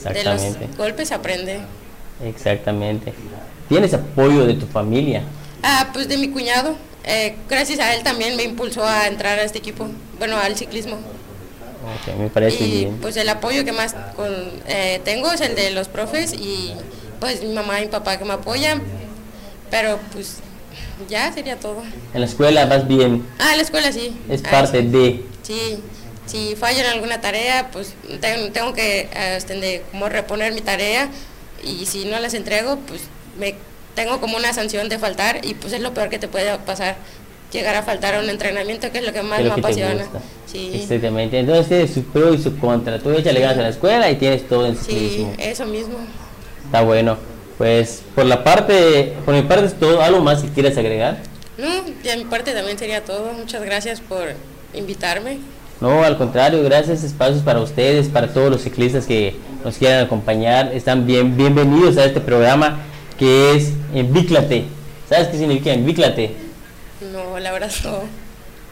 [0.04, 0.42] De los
[0.78, 1.60] golpes aprende.
[2.24, 3.14] Exactamente.
[3.70, 5.24] ¿Tienes apoyo de tu familia?
[5.64, 6.76] Ah, pues de mi cuñado.
[7.04, 10.96] Eh, gracias a él también me impulsó a entrar a este equipo, bueno, al ciclismo.
[10.96, 12.98] Ok, me parece y bien.
[13.00, 16.74] pues el apoyo que más con- eh, tengo es el de los profes y
[17.20, 18.82] pues mi mamá y mi papá que me apoyan,
[19.70, 20.38] pero pues
[21.08, 21.84] ya sería todo.
[22.16, 24.20] En la escuela vas bien, Ah, en la escuela sí.
[24.30, 24.88] es Ah, parte sí.
[24.88, 25.26] de...
[25.44, 25.78] Sí,
[26.26, 31.10] si fallo en alguna tarea, pues tengo, tengo que este, de como reponer mi tarea
[31.64, 33.02] y si no las entrego, pues
[33.40, 33.56] me
[33.96, 36.96] tengo como una sanción de faltar y pues es lo peor que te puede pasar,
[37.52, 40.06] llegar a faltar a un entrenamiento, que es lo que más me que apasiona.
[40.46, 41.40] Sí, Exactamente.
[41.40, 43.00] Entonces tienes su pro y su contra.
[43.00, 45.34] Tú échale ganas a la escuela y tienes todo en sí, ciclismo.
[45.38, 45.98] eso mismo.
[46.66, 47.18] Está bueno.
[47.58, 50.02] Pues por la parte, por mi parte es todo.
[50.02, 51.20] ¿Algo más que quieras agregar?
[51.58, 53.32] No, de mi parte también sería todo.
[53.34, 54.34] Muchas gracias por
[54.74, 55.40] invitarme.
[55.82, 57.04] No, al contrario, gracias.
[57.04, 60.72] Espacios para ustedes, para todos los ciclistas que nos quieran acompañar.
[60.74, 62.80] Están bien, bienvenidos a este programa
[63.20, 64.66] que es Envíclate.
[65.10, 66.32] ¿Sabes qué significa Envíclate?
[67.12, 68.00] No, la verdad no.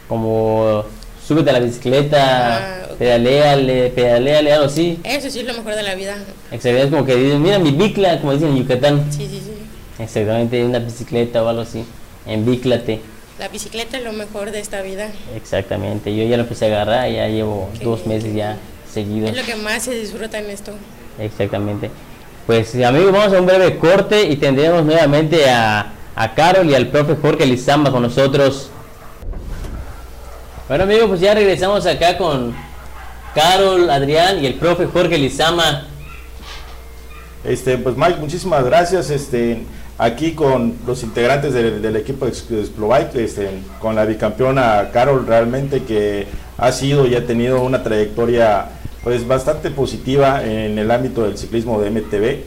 [0.07, 0.85] Como
[1.25, 2.97] súbete a la bicicleta, Ah, ok.
[2.97, 4.99] pedaleale, pedaleale, algo así.
[5.03, 6.15] Eso sí es lo mejor de la vida.
[6.51, 9.05] Exactamente, es como que dicen, mira mi bicla, como dicen en Yucatán.
[9.11, 9.51] Sí, sí, sí.
[10.03, 11.83] Exactamente, una bicicleta o algo así.
[12.25, 13.01] Envíclate.
[13.39, 15.09] La bicicleta es lo mejor de esta vida.
[15.35, 18.57] Exactamente, yo ya lo empecé a agarrar, ya llevo dos meses ya
[18.91, 19.31] seguidos.
[19.31, 20.71] Es lo que más se disfruta en esto.
[21.19, 21.89] Exactamente.
[22.45, 26.87] Pues amigos, vamos a un breve corte y tendremos nuevamente a, a Carol y al
[26.87, 28.69] profe Jorge Lizamba con nosotros.
[30.67, 32.53] Bueno amigos, pues ya regresamos acá con
[33.33, 35.87] Carol, Adrián y el profe Jorge Lizama.
[37.43, 39.09] Este, pues Mike, muchísimas gracias.
[39.09, 39.63] Este,
[39.97, 45.83] aquí con los integrantes del, equipo de Ex- Explobike, este, con la bicampeona Carol, realmente
[45.83, 46.27] que
[46.57, 48.69] ha sido y ha tenido una trayectoria
[49.03, 52.43] pues bastante positiva en el ámbito del ciclismo de MTV.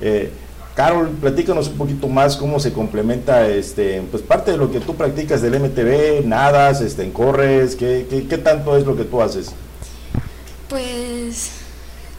[0.00, 0.30] Eh,
[0.74, 4.96] Carol, platícanos un poquito más cómo se complementa este, pues parte de lo que tú
[4.96, 9.52] practicas del MTV, nadas, este, corres, qué, qué, qué tanto es lo que tú haces.
[10.68, 11.52] Pues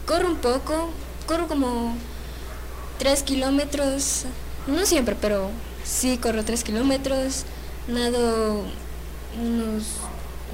[0.06, 0.90] corro un poco,
[1.26, 1.96] corro como
[2.98, 4.24] 3 kilómetros,
[4.66, 5.50] no siempre, pero
[5.84, 7.44] sí corro 3 kilómetros,
[7.88, 8.62] nado
[9.40, 9.84] unos,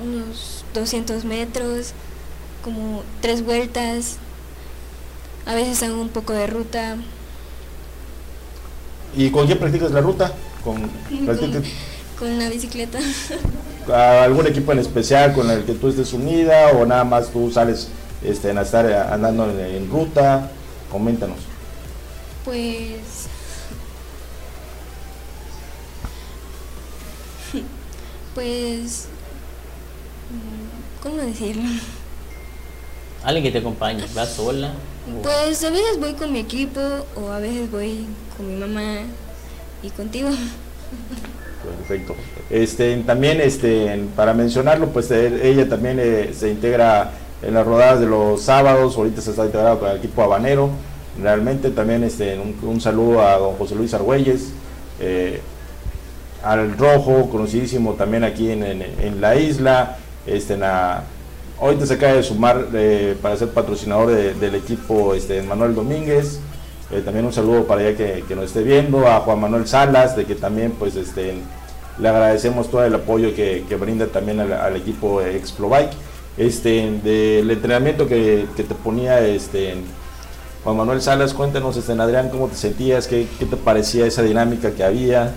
[0.03, 1.92] unos 200 metros,
[2.62, 4.16] como 3 vueltas,
[5.46, 6.96] a veces hago un poco de ruta,
[9.16, 10.33] ¿Y con quién practicas la ruta?
[10.64, 10.81] ¿Con,
[11.27, 11.62] con,
[12.18, 12.98] con la bicicleta.
[13.92, 17.51] a algún equipo en especial con el que tú estés unida o nada más tú
[17.51, 17.88] sales
[18.22, 20.51] este, a estar andando en, en ruta?
[20.90, 21.38] Coméntanos.
[22.44, 23.29] Pues.
[28.35, 29.07] Pues.
[30.31, 31.62] mm, ¿Cómo decirlo?
[33.25, 34.73] Alguien que te acompañe, vas sola.
[35.18, 36.81] o- Pues a veces voy con mi equipo
[37.16, 39.01] o a veces voy con mi mamá
[39.83, 40.31] y contigo.
[41.88, 42.14] Perfecto.
[42.51, 48.01] Este, también este, para mencionarlo, pues eh, ella también eh, se integra en las rodadas
[48.01, 50.71] de los sábados, ahorita se está integrado con el equipo habanero.
[51.21, 54.49] Realmente también este, un, un saludo a don José Luis Argüelles,
[55.01, 55.40] eh,
[56.42, 59.96] al Rojo, conocidísimo también aquí en, en- la isla.
[60.26, 61.05] Este, en la-
[61.87, 66.40] se acaba de sumar eh, para ser patrocinador de- del equipo este, Manuel Domínguez.
[66.90, 70.14] Eh, también un saludo para ella que, que nos esté viendo, a Juan Manuel Salas,
[70.16, 71.35] de que también pues este
[71.98, 75.92] le agradecemos todo el apoyo que, que brinda también al, al equipo Explobike.
[76.38, 79.74] Este, del entrenamiento que, que te ponía este
[80.64, 84.70] Juan Manuel Salas, cuéntanos este, Adrián, cómo te sentías, qué, qué te parecía esa dinámica
[84.72, 85.33] que había.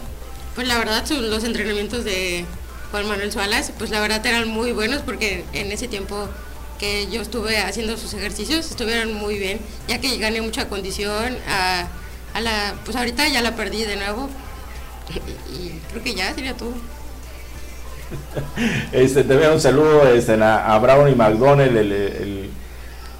[0.55, 2.45] Pues la verdad, los entrenamientos de
[2.91, 6.29] Juan Manuel Sualas, pues la verdad eran muy buenos porque en ese tiempo
[6.79, 11.37] que yo estuve haciendo sus ejercicios estuvieron muy bien, ya que gané mucha condición.
[11.47, 11.87] A,
[12.33, 14.29] a la, pues ahorita ya la perdí de nuevo
[15.09, 16.73] y, y creo que ya sería todo.
[18.91, 22.49] Este, también un saludo este, a, a Brownie McDonnell, el, el-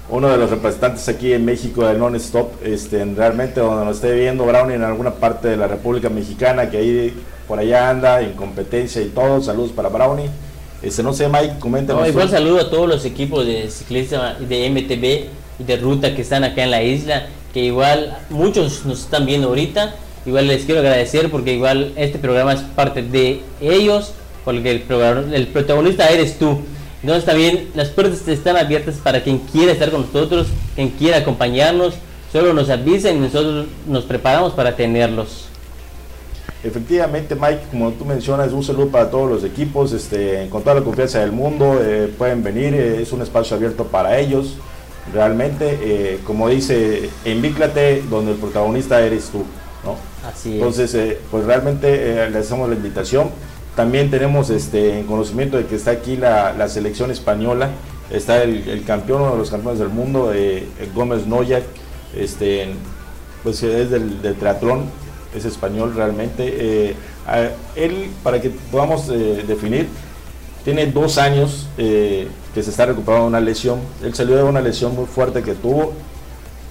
[0.08, 4.44] uno de los representantes aquí en México del Non-Stop, este, realmente donde nos esté viendo
[4.44, 7.14] Brownie en alguna parte de la República Mexicana, que ahí
[7.48, 10.28] por allá anda en competencia y todo, saludos para Brownie.
[10.82, 12.02] Este, no sé, Mike, coméntanos.
[12.02, 16.22] No, igual saludo a todos los equipos de ciclistas de MTB y de ruta que
[16.22, 19.94] están acá en la isla, que igual muchos nos están viendo ahorita.
[20.26, 24.12] Igual les quiero agradecer porque igual este programa es parte de ellos,
[24.44, 26.58] porque el, programa- el protagonista eres tú.
[27.06, 31.94] Entonces también las puertas están abiertas para quien quiera estar con nosotros, quien quiera acompañarnos.
[32.32, 35.46] Solo nos avisen y nosotros nos preparamos para tenerlos.
[36.64, 40.82] Efectivamente, Mike, como tú mencionas, un saludo para todos los equipos, este, con toda la
[40.82, 44.56] confianza del mundo, eh, pueden venir, eh, es un espacio abierto para ellos,
[45.14, 49.44] realmente, eh, como dice, envíclate donde el protagonista eres tú,
[49.84, 49.94] ¿no?
[50.28, 50.54] Así es.
[50.56, 53.30] Entonces, pues realmente le hacemos la invitación.
[53.76, 57.70] También tenemos este, en conocimiento de que está aquí la, la selección española,
[58.10, 61.62] está el, campeón, uno de los campeones del mundo, eh, Gómez Noyak,
[62.16, 62.68] este,
[63.42, 64.84] pues es del, del triatlón,
[65.34, 66.44] es español realmente.
[66.48, 66.96] eh,
[67.74, 69.88] él, para que podamos eh, definir,
[70.64, 73.78] tiene dos años eh, que se está recuperando de una lesión.
[74.02, 75.92] Él salió de una lesión muy fuerte que tuvo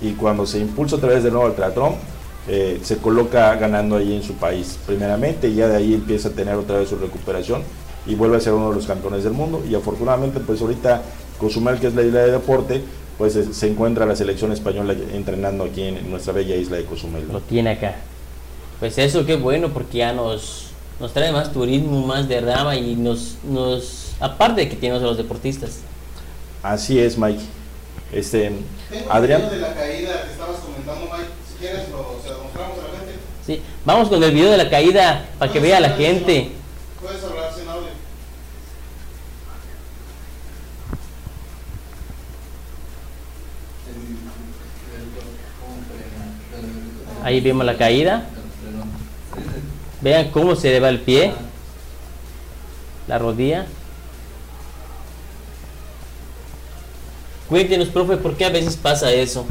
[0.02, 1.96] y cuando se impulsa otra vez de nuevo al triatlón,
[2.48, 6.32] eh, se coloca ganando ahí en su país, primeramente, y ya de ahí empieza a
[6.32, 7.64] tener otra vez su recuperación
[8.06, 9.64] y vuelve a ser uno de los campeones del mundo.
[9.68, 11.02] Y afortunadamente, pues ahorita
[11.40, 12.82] Cozumel, que es la isla de deporte,
[13.18, 17.28] pues se encuentra la selección española entrenando aquí en nuestra bella isla de Cozumel.
[17.28, 17.34] ¿no?
[17.34, 17.96] lo tiene acá.
[18.80, 20.68] Pues eso qué bueno porque ya nos,
[21.00, 25.18] nos trae más turismo, más derrama y nos, nos aparte de que tenemos a los
[25.18, 25.80] deportistas.
[26.62, 27.42] Así es, Mike.
[28.12, 28.52] Este,
[28.90, 29.42] Tengo Adrián.
[29.42, 31.30] el video de la caída que estabas comentando, Mike.
[31.60, 33.15] Quieres, lo, mostramos a la gente.
[33.46, 36.52] Sí, vamos con el video de la caída para que vea la gente.
[37.02, 37.89] Puedes hablar sin audio.
[47.24, 48.28] Ahí vemos la caída.
[50.02, 51.34] Vean cómo se le va el pie,
[53.08, 53.65] la rodilla.
[57.50, 59.46] Cuéntenos, profe, ¿por qué a veces pasa eso?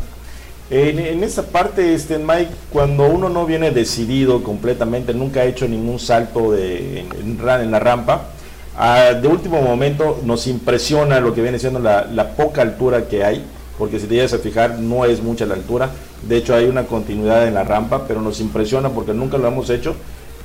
[0.70, 5.68] En, en esta parte, este, Mike, cuando uno no viene decidido completamente, nunca ha hecho
[5.68, 8.28] ningún salto de, en, en la rampa,
[8.76, 13.44] ah, de último momento nos impresiona lo que viene siendo la, poca altura que hay,
[13.78, 15.90] porque si te llegas a fijar, no es mucha la altura.
[16.26, 19.68] De hecho, hay una continuidad en la rampa, pero nos impresiona porque nunca lo hemos
[19.68, 19.94] hecho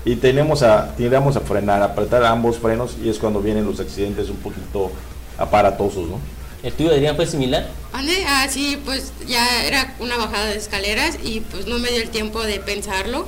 [0.04, 4.30] y tenemos a, a frenar, a apretar ambos frenos y es cuando vienen los accidentes
[4.30, 4.92] un poquito
[5.38, 6.39] aparatosos, ¿no?
[6.62, 7.68] ¿El tuyo, Adrián, fue similar?
[7.94, 8.24] ¿Vale?
[8.28, 12.10] Ah, sí, pues ya era una bajada de escaleras y pues no me dio el
[12.10, 13.26] tiempo de pensarlo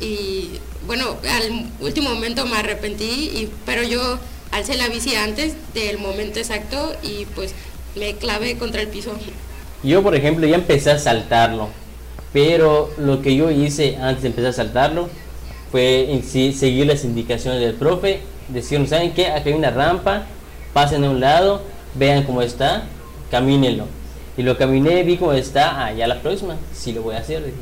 [0.00, 4.18] y bueno, al último momento me arrepentí, y, pero yo
[4.50, 7.54] alcé la bici antes del momento exacto y pues
[7.94, 9.12] me clavé contra el piso.
[9.84, 11.68] Yo, por ejemplo, ya empecé a saltarlo,
[12.32, 15.08] pero lo que yo hice antes de empezar a saltarlo
[15.70, 19.28] fue seguir las indicaciones del profe, decirnos, ¿saben qué?
[19.28, 20.26] Aquí hay una rampa,
[20.72, 21.62] pasen a un lado,
[21.94, 22.84] vean cómo está,
[23.30, 23.84] camínenlo.
[24.36, 27.44] Y lo caminé, vi cómo está, ah, ya la próxima, sí lo voy a hacer.
[27.44, 27.56] dije.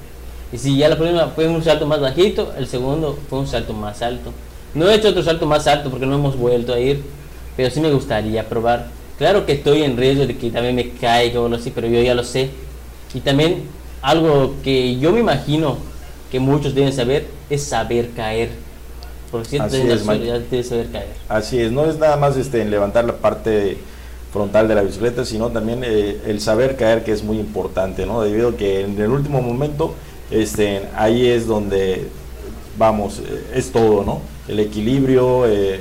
[0.52, 3.72] Y si ya la próxima fue un salto más bajito, el segundo fue un salto
[3.72, 4.32] más alto.
[4.74, 7.02] No he hecho otro salto más alto porque no hemos vuelto a ir,
[7.56, 8.86] pero sí me gustaría probar.
[9.18, 12.00] Claro que estoy en riesgo de que también me caiga o algo así, pero yo
[12.00, 12.50] ya lo sé.
[13.14, 13.64] Y también
[14.02, 15.76] algo que yo me imagino
[16.30, 18.50] que muchos deben saber es saber caer.
[19.30, 20.02] Porque si Así es,
[20.68, 21.08] saber caer.
[21.28, 23.78] Así es, no es nada más este, en levantar la parte
[24.32, 28.22] frontal de la bicicleta, sino también eh, el saber caer, que es muy importante, ¿no?
[28.22, 29.94] Debido a que en el último momento,
[30.30, 32.08] este, ahí es donde,
[32.78, 34.22] vamos, eh, es todo, ¿no?
[34.46, 35.80] El equilibrio, eh,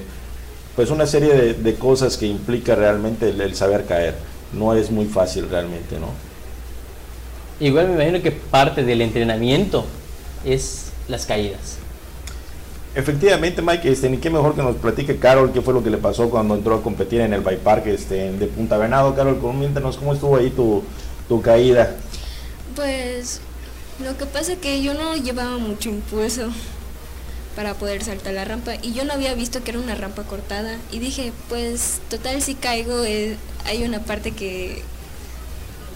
[0.76, 4.16] pues una serie de, cosas que implica realmente el, el saber caer.
[4.54, 6.08] No es muy fácil realmente, ¿no?
[7.60, 9.86] Igual me imagino que parte del entrenamiento
[10.46, 11.78] es las caídas.
[12.96, 15.98] Efectivamente, Mike, este, ni qué mejor que nos platique Carol qué fue lo que le
[15.98, 19.16] pasó cuando entró a competir en el Bike Park este, de Punta Venado.
[19.16, 20.84] Carol, coméntanos cómo estuvo ahí tu,
[21.28, 21.96] tu caída.
[22.76, 23.42] Pues
[24.04, 26.50] lo que pasa es que yo no llevaba mucho impulso
[27.56, 30.78] para poder saltar la rampa y yo no había visto que era una rampa cortada
[30.92, 34.82] y dije, pues total si caigo eh, hay una parte que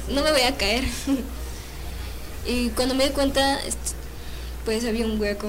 [0.10, 0.84] no me voy a caer.
[2.46, 3.60] y cuando me di cuenta,
[4.66, 5.48] pues había un hueco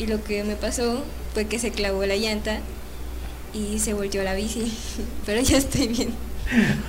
[0.00, 1.02] y lo que me pasó
[1.34, 2.60] fue que se clavó la llanta
[3.52, 4.72] y se volteó la bici,
[5.26, 6.14] pero ya estoy bien.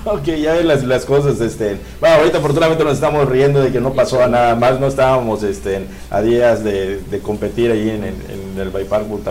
[0.06, 3.94] Ok, ya las, las cosas, este, bueno, ahorita afortunadamente nos estamos riendo de que no
[3.94, 8.70] pasó nada más, no estábamos este, a días de, competir ahí en, el- en el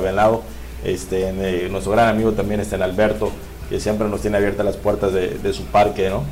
[0.02, 0.42] Venado.
[0.84, 3.32] Este, en, eh, nuestro gran amigo también está en Alberto,
[3.68, 6.22] que siempre nos tiene abiertas las puertas de, su parque, ¿no?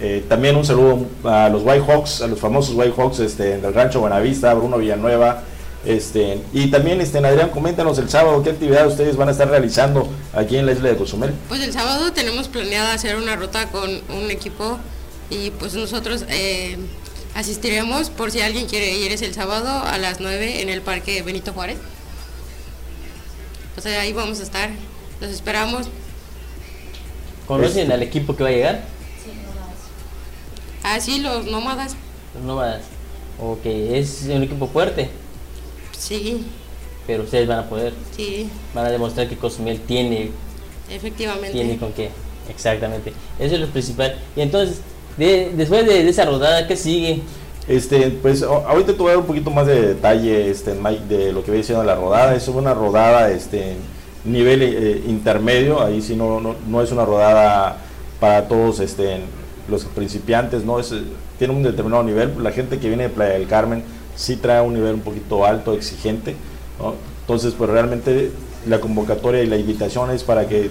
[0.00, 3.74] Eh, también un saludo a los White Hawks, a los famosos White Hawks este, del
[3.74, 5.42] Rancho Buenavista, Bruno Villanueva.
[5.84, 10.08] Este, y también, este, Adrián, coméntanos el sábado qué actividad ustedes van a estar realizando
[10.34, 11.32] aquí en la isla de Cozumel.
[11.48, 14.78] Pues el sábado tenemos planeado hacer una ruta con un equipo
[15.30, 16.76] y pues nosotros eh,
[17.34, 21.22] asistiremos por si alguien quiere ir es el sábado a las 9 en el Parque
[21.22, 21.78] Benito Juárez.
[23.76, 24.70] O sea, ahí vamos a estar,
[25.20, 25.86] los esperamos.
[27.46, 28.82] ¿Conocen Este- al equipo que va a llegar?
[30.82, 31.94] Así los nómadas,
[32.34, 32.82] Los nómadas.
[33.40, 35.10] Ok, es un equipo fuerte,
[35.98, 36.44] sí,
[37.06, 40.30] pero ustedes van a poder, sí, van a demostrar que Cozumel tiene,
[40.90, 41.52] efectivamente.
[41.52, 42.10] tiene con qué.
[42.48, 43.12] Exactamente.
[43.38, 44.16] Eso es lo principal.
[44.36, 44.80] Y entonces,
[45.16, 47.20] de- después de, de esa rodada, ¿qué sigue?
[47.66, 51.32] Este, pues ahorita te voy a dar un poquito más de detalle, este, Mike, de
[51.32, 52.34] lo que viene siendo la rodada.
[52.34, 53.74] Es una rodada, este,
[54.24, 55.82] nivel eh, intermedio.
[55.82, 57.76] Ahí sí no, no, no es una rodada
[58.20, 59.18] para todos, este,
[59.68, 61.02] los principiantes, no es, eh,
[61.38, 62.42] tiene un determinado nivel.
[62.42, 63.82] La gente que viene de Playa del Carmen
[64.18, 66.34] sí trae un nivel un poquito alto, exigente.
[67.22, 68.30] Entonces, pues realmente
[68.66, 70.70] la convocatoria y la invitación es para que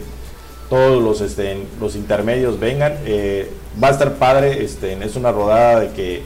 [0.69, 2.93] todos los, este, los intermedios vengan.
[3.05, 3.49] eh,
[3.81, 6.21] va a estar padre, este, es una rodada de que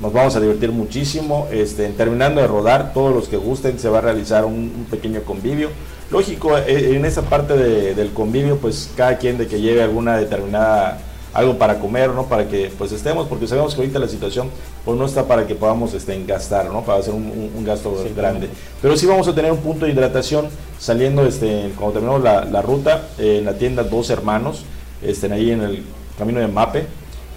[0.00, 1.48] nos vamos a divertir muchísimo.
[1.52, 5.22] Este, terminando de rodar, todos los que gusten, se va a realizar un, un pequeño
[5.22, 5.68] convivio.
[6.10, 10.16] Lógico, eh, en esa parte de- del convivio, pues cada quien de que lleve alguna
[10.16, 10.98] determinada
[11.34, 12.26] algo para comer, ¿no?
[12.26, 14.48] Para que pues estemos, porque sabemos que ahorita la situación
[14.84, 16.82] pues no está para que podamos este, gastar, ¿no?
[16.82, 18.46] Para hacer un, un- un gasto Sí, grande.
[18.46, 18.54] claro.
[18.80, 20.46] Pero sí vamos a tener un punto de hidratación
[20.78, 24.64] saliendo, este, cuando terminemos la, la ruta, eh, en la tienda Dos Hermanos,
[25.02, 25.82] estén ahí en el
[26.18, 26.86] camino de Mape.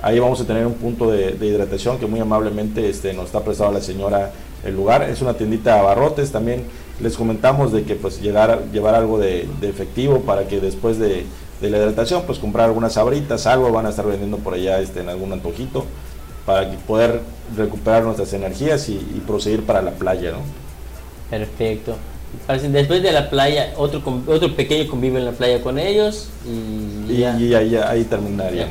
[0.03, 3.41] Ahí vamos a tener un punto de, de hidratación que muy amablemente este, nos está
[3.41, 4.31] prestado la señora
[4.63, 5.01] el lugar.
[5.09, 6.31] Es una tiendita de abarrotes.
[6.31, 6.65] También
[7.01, 11.25] les comentamos de que pues llegar, llevar algo de, de efectivo para que después de,
[11.61, 15.01] de la hidratación pues comprar algunas sabritas, algo van a estar vendiendo por allá este,
[15.01, 15.85] en algún antojito.
[16.45, 17.21] para poder
[17.55, 20.39] recuperar nuestras energías y, y proseguir para la playa, ¿no?
[21.29, 21.97] Perfecto.
[22.71, 27.17] Después de la playa, otro otro pequeño convivio en la playa con ellos y, Y,
[27.19, 27.39] ya.
[27.39, 28.69] y ahí, ahí terminaría.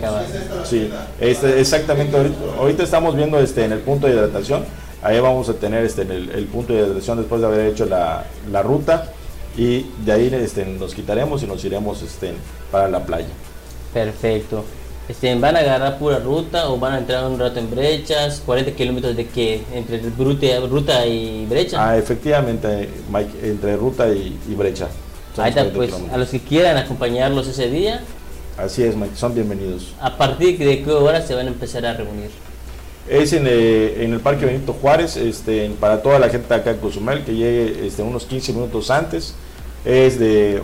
[0.64, 2.16] Sí, este, exactamente.
[2.16, 4.64] Ahorita, ahorita estamos viendo este en el punto de hidratación.
[5.02, 7.86] Ahí vamos a tener este en el, el punto de hidratación después de haber hecho
[7.86, 9.12] la, la ruta
[9.56, 12.32] y de ahí este, nos quitaremos y nos iremos este,
[12.70, 13.28] para la playa.
[13.92, 14.64] Perfecto.
[15.08, 18.42] Este, ¿Van a agarrar pura ruta o van a entrar un rato en brechas?
[18.44, 19.62] ¿40 kilómetros de qué?
[19.72, 21.90] ¿Entre ruta, y brecha?
[21.90, 24.88] Ah, efectivamente, Mike, entre ruta y, y brecha.
[25.36, 28.02] Ahí está, 40 pues a los que quieran acompañarlos ese día,
[28.56, 29.94] Así es, Mike, son bienvenidos.
[30.00, 32.30] ¿a partir de qué hora se van a empezar a reunir?
[33.06, 36.78] Es en, eh, en el Parque Benito Juárez, este, para toda la gente acá en
[36.78, 39.34] Cozumel que llegue este, unos 15 minutos antes.
[39.86, 40.62] Es de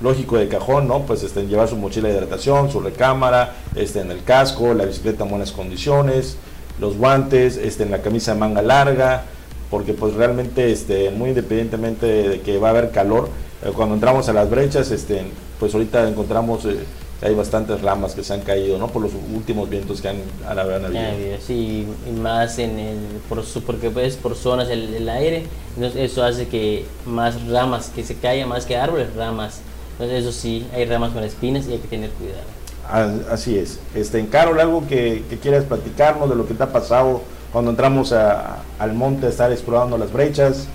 [0.00, 1.00] lógico de cajón, ¿no?
[1.00, 5.24] Pues este, llevar su mochila de hidratación, su recámara, este, en el casco, la bicicleta
[5.24, 6.36] en buenas condiciones,
[6.80, 9.24] los guantes, este, en la camisa de manga larga,
[9.70, 13.28] porque pues realmente, este, muy independientemente de que va a haber calor,
[13.64, 15.22] eh, cuando entramos a las brechas, este,
[15.58, 16.78] pues ahorita encontramos eh,
[17.24, 18.88] hay bastantes ramas que se han caído, ¿no?
[18.88, 20.16] Por los últimos vientos que han,
[20.46, 21.40] han, habido.
[21.44, 22.98] Sí, y más en el,
[23.28, 25.44] por, su- porque es por zonas el, el aire,
[25.74, 29.60] entonces eso hace que más ramas, que se caigan más que árboles, ramas.
[29.92, 33.24] Entonces eso sí, hay ramas con espinas y hay que tener cuidado.
[33.30, 33.78] Así es.
[33.94, 37.22] Este, en Carol, algo que, que quieras platicarnos de lo que te ha pasado
[37.52, 40.66] cuando entramos a- al monte a estar explorando las brechas.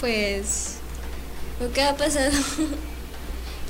[0.00, 0.76] Pues
[1.60, 2.30] lo que ha pasado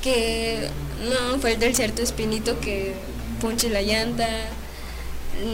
[0.05, 0.69] que
[1.09, 2.95] no falta el cierto espinito que
[3.41, 4.29] punche la llanta,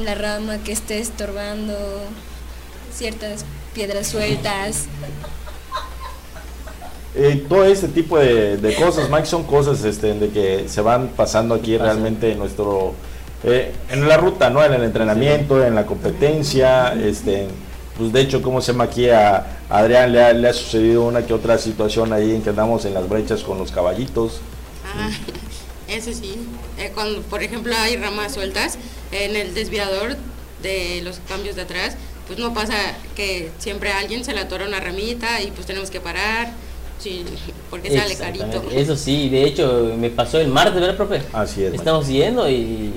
[0.05, 1.75] la rama que esté estorbando,
[2.93, 4.87] ciertas piedras sueltas.
[7.15, 11.09] Eh, todo este tipo de, de cosas, Mike, son cosas este, de que se van
[11.09, 11.85] pasando aquí Pasa.
[11.93, 12.95] realmente en nuestro...
[13.45, 14.65] eh, en la ruta, ¿no?
[14.65, 17.47] En el entrenamiento, en la competencia, este...
[17.97, 20.13] Pues de hecho, ¿cómo se llama aquí a Adrián?
[20.13, 23.09] Le ha, le ha sucedido una que otra situación ahí en que andamos en las
[23.09, 24.41] brechas con los caballitos.
[24.85, 25.11] Ah,
[25.89, 26.35] eso sí.
[26.77, 28.79] Eh, cuando, por ejemplo, hay ramas sueltas
[29.13, 30.17] en el desviador
[30.63, 31.97] de los cambios de atrás,
[32.27, 32.75] pues no pasa
[33.17, 36.53] que siempre a alguien se le atora una ramita y pues tenemos que parar,
[36.99, 37.25] sí,
[37.71, 38.63] porque sale carito.
[38.73, 41.23] Eso sí, de hecho me pasó el martes, ¿verdad, profe?
[41.33, 41.75] Así es.
[41.75, 42.93] Estamos yendo y,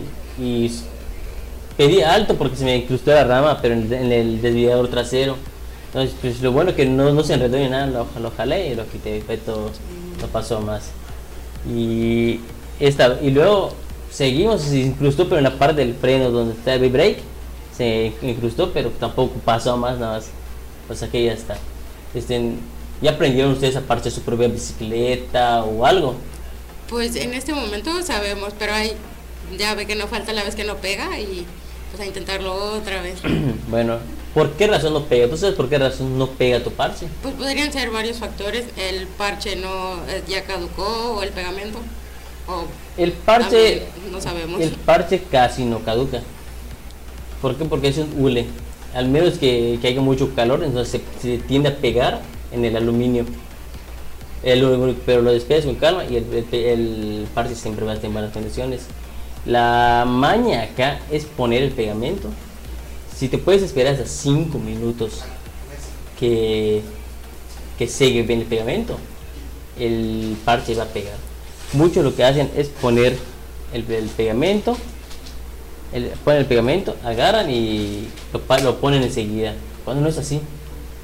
[1.78, 5.38] pedí alto porque se me incrustó la rama, pero en, en el desviador trasero.
[5.94, 8.70] Entonces, pues lo bueno es que no, no se enredó ni nada, lo, lo jalé
[8.70, 9.70] y lo quité, fue todo,
[10.20, 10.90] no pasó más.
[11.70, 12.40] Y,
[12.80, 13.74] esta, y luego
[14.10, 17.20] seguimos se incrustó, pero en la parte del freno donde está el brake,
[17.78, 20.30] se incrustó, pero tampoco pasó más, nada más.
[20.90, 21.58] O sea que ya está.
[22.16, 22.54] Este,
[23.00, 26.16] ¿Ya aprendieron ustedes a parchar su propia bicicleta o algo?
[26.90, 28.94] Pues en este momento sabemos, pero hay,
[29.60, 31.46] ya ve que no falta la vez que no pega y
[31.92, 33.20] pues a intentarlo otra vez.
[33.70, 34.00] Bueno,
[34.34, 35.28] ¿por qué razón no pega?
[35.30, 37.08] ¿Tú sabes por qué razón no pega tu parche?
[37.22, 41.80] Pues podrían ser varios factores, el parche no eh, ya caducó o el pegamento,
[42.48, 42.66] o
[42.98, 44.60] El parche, no sabemos.
[44.62, 46.22] el parche casi no caduca.
[47.42, 47.66] ¿Por qué?
[47.66, 48.46] Porque es un hule.
[48.94, 52.22] Al menos que, que haya mucho calor, entonces se, se tiende a pegar
[52.52, 53.26] en el aluminio.
[54.44, 58.08] El- pero lo despegas con calma y el, el- el parche siempre va a estar
[58.08, 58.82] en buenas condiciones.
[59.46, 62.30] La maña acá es poner el pegamento.
[63.24, 65.22] Si te puedes esperar hasta 5 minutos
[66.20, 66.82] que,
[67.78, 68.98] que seque bien el pegamento,
[69.80, 71.16] el parche va a pegar.
[71.72, 73.18] Muchos lo que hacen es poner
[73.72, 74.76] el, el pegamento,
[75.94, 79.54] el, ponen el pegamento, agarran y lo, lo ponen enseguida.
[79.86, 80.42] Cuando no es así.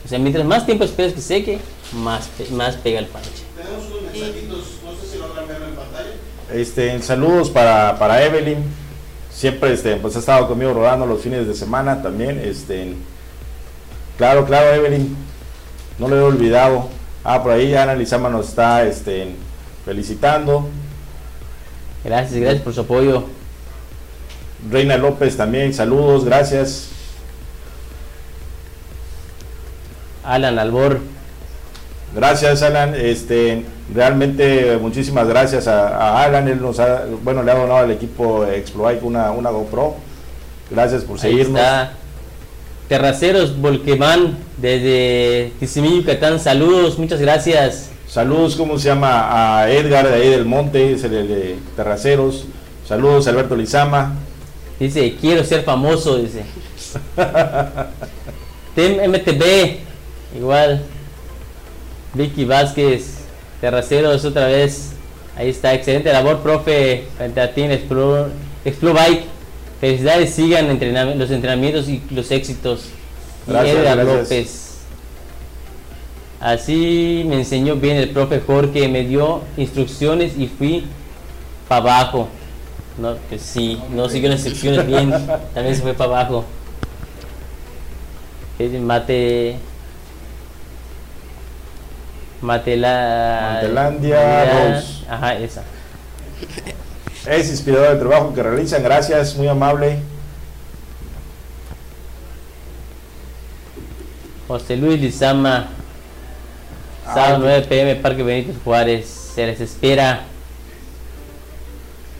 [0.04, 1.60] O sea, mientras más tiempo esperas que seque,
[1.94, 3.30] más, más pega el parche.
[3.56, 6.12] Tenemos unos mensajitos, no sé si lo habrán ver en pantalla.
[6.54, 8.58] Este, saludos para, para Evelyn.
[9.32, 12.40] Siempre este, pues ha estado conmigo rodando los fines de semana también.
[12.40, 12.94] Este,
[14.18, 15.16] claro, claro, Evelyn.
[15.98, 16.90] No lo he olvidado.
[17.24, 19.36] Ah, por ahí Ana Lizama nos está este,
[19.86, 20.70] felicitando.
[22.04, 23.26] Gracias, gracias por su apoyo.
[24.70, 26.90] Reina López también, saludos, gracias.
[30.24, 31.00] Alan Albor,
[32.16, 32.96] Gracias, Alan.
[32.96, 36.48] Este, realmente muchísimas gracias a, a Alan.
[36.48, 39.96] Él nos ha, bueno, le ha donado al equipo Explobike una, una GoPro.
[40.72, 41.60] Gracias por ahí seguirnos.
[41.60, 41.94] está.
[42.88, 46.40] Terraceros Volquemán desde Tizimí, Yucatán.
[46.40, 47.90] Saludos, muchas gracias.
[48.08, 49.60] Saludos, ¿cómo se llama?
[49.62, 52.46] A Edgar de ahí del Monte, es el de Terraceros.
[52.88, 54.16] Saludos, Alberto Lizama.
[54.80, 56.44] Dice, quiero ser famoso, dice.
[58.76, 59.78] Tem MTV,
[60.36, 60.82] igual.
[62.20, 63.20] Vicky Vázquez,
[63.62, 64.92] Terraceros otra vez.
[65.38, 67.06] Ahí está, excelente labor, profe.
[67.18, 68.28] Frente a ti en Explo,
[68.66, 69.24] Explo Bike.
[69.80, 72.90] Felicidades, sigan entrenam- los entrenamientos y los éxitos.
[73.48, 73.96] Gracias.
[74.06, 74.66] López.
[76.42, 80.86] Así me enseñó bien el profe Jorge, me dio instrucciones y fui
[81.70, 82.28] para abajo.
[82.98, 85.10] No, pues sí, no siguió las instrucciones bien,
[85.54, 86.44] también se fue para abajo.
[88.82, 89.58] Mate.
[92.42, 93.52] Matela.
[93.56, 95.06] Matelandia Rose.
[95.10, 95.64] Ajá, esa.
[97.26, 98.82] Es inspirador el trabajo que realizan.
[98.82, 100.00] Gracias, muy amable.
[104.48, 105.68] José Luis Lizama,
[107.06, 110.22] sábado Ay, 9 pm, Parque Benito Juárez, se les espera.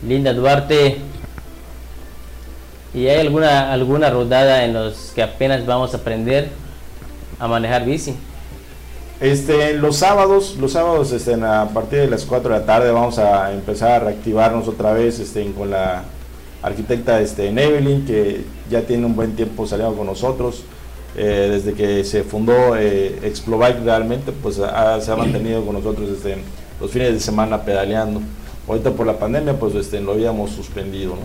[0.08, 0.98] Linda Duarte.
[2.94, 6.50] ¿Y hay alguna, alguna rodada en los que apenas vamos a aprender
[7.40, 8.16] a manejar bici?
[9.22, 13.20] Este, los sábados, los sábados este, a partir de las 4 de la tarde vamos
[13.20, 16.04] a empezar a reactivarnos otra vez este, con la
[16.62, 20.64] arquitecta este, Evelyn, que ya tiene un buen tiempo saliendo con nosotros.
[21.18, 26.08] Eh, desde que se fundó eh, Explobike realmente, pues ha- se ha mantenido con nosotros
[26.10, 26.38] este,
[26.80, 28.22] los fines de semana pedaleando.
[28.70, 31.16] Ahorita por la pandemia, pues este, lo habíamos suspendido.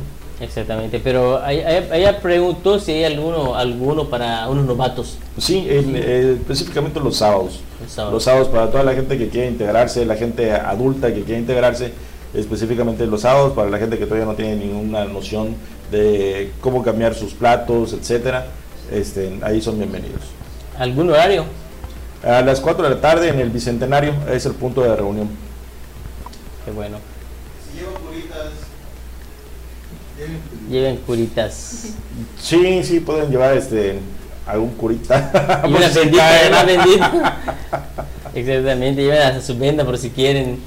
[0.40, 5.16] Exactamente, pero ella, preguntó si hay alguno, alguno para unos novatos.
[5.38, 7.60] Sí, el- eh, específicamente los sábados.
[7.80, 8.14] Los sábados.
[8.14, 11.92] Los sábados para toda la gente que quiere integrarse, la gente adulta que quiere integrarse,
[12.34, 15.54] específicamente los sábados para la gente que todavía no tiene ninguna noción
[15.92, 18.46] de cómo cambiar sus platos, etcétera.
[18.90, 20.20] Este, ahí son bienvenidos.
[20.78, 21.44] ¿Algún horario?
[22.24, 25.28] A las 4 de la tarde en el Bicentenario es el punto de reunión.
[26.64, 26.96] Qué bueno.
[27.70, 28.50] Si llevo curitas,
[30.74, 31.94] lleven curitas.
[32.38, 33.98] Sí, sí, pueden llevar este
[34.46, 35.62] algún curita.
[35.68, 37.36] Y una bendita, una bendita.
[38.34, 40.58] Exactamente, lleven hasta su venda por si quieren.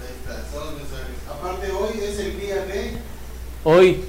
[0.00, 1.14] Ahí está, son los mensajes.
[1.30, 2.92] Aparte, hoy es el día de.
[3.64, 4.00] Hoy,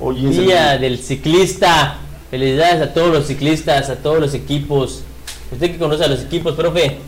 [0.00, 1.98] Hoy es el día del ciclista.
[2.30, 5.02] Felicidades a todos los ciclistas, a todos los equipos.
[5.52, 6.98] Usted que conoce a los equipos, profe.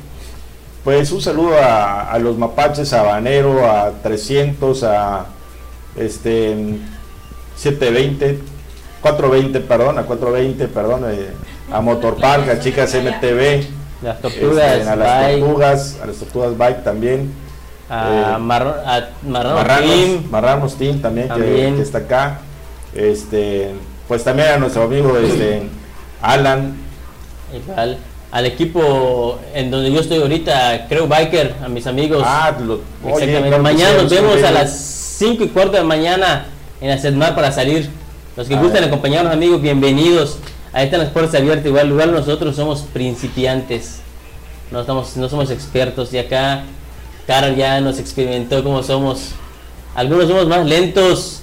[0.85, 5.27] Pues un saludo a, a los mapaches, a Banero, a 300, a
[5.97, 6.79] este
[7.57, 8.39] 720,
[9.01, 11.31] 420, perdón, a 420, perdón, eh,
[11.73, 13.67] a Motorpark, a Chicas MTV,
[14.03, 17.33] Las tortugas, este, a las tortugas, a las tortugas Bike también,
[17.89, 21.77] a eh, Marrón, a Marrón Marranos, Team, Marranos Team también, que- También.
[21.77, 22.41] Que, está acá,
[22.95, 23.71] este,
[24.09, 25.69] pues también a nuestro amigo este,
[26.23, 26.75] Alan,
[27.55, 27.99] igual.
[28.33, 32.21] Al equipo en donde yo estoy ahorita, creo Biker, a mis amigos.
[32.27, 32.83] ah, lo- oye,
[33.27, 33.41] Exactamente.
[33.49, 34.77] claro que mañana nos vemos a las
[35.19, 36.47] 5 y cuarto de la mañana
[36.85, 37.89] en la Sedmar para salir.
[38.37, 38.85] Los que A gustan ver.
[38.89, 40.37] acompañarnos, amigos, bienvenidos.
[40.71, 41.65] Ahí están las puertas abiertas.
[41.65, 44.01] Igual, igual nosotros somos principiantes.
[44.71, 46.13] No, estamos, no somos expertos.
[46.13, 46.65] Y acá,
[47.27, 49.31] Carol ya nos experimentó cómo somos.
[49.95, 51.41] Algunos somos más lentos.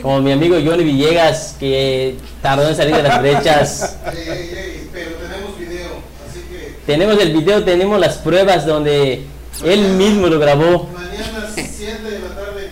[0.00, 3.98] Como mi amigo Johnny Villegas, que tardó en salir de las brechas.
[4.06, 5.90] Pero tenemos video,
[6.26, 9.26] así que Tenemos el video, tenemos las pruebas donde
[9.64, 10.88] él mismo lo grabó.
[10.94, 12.70] mañana 7 de la tarde.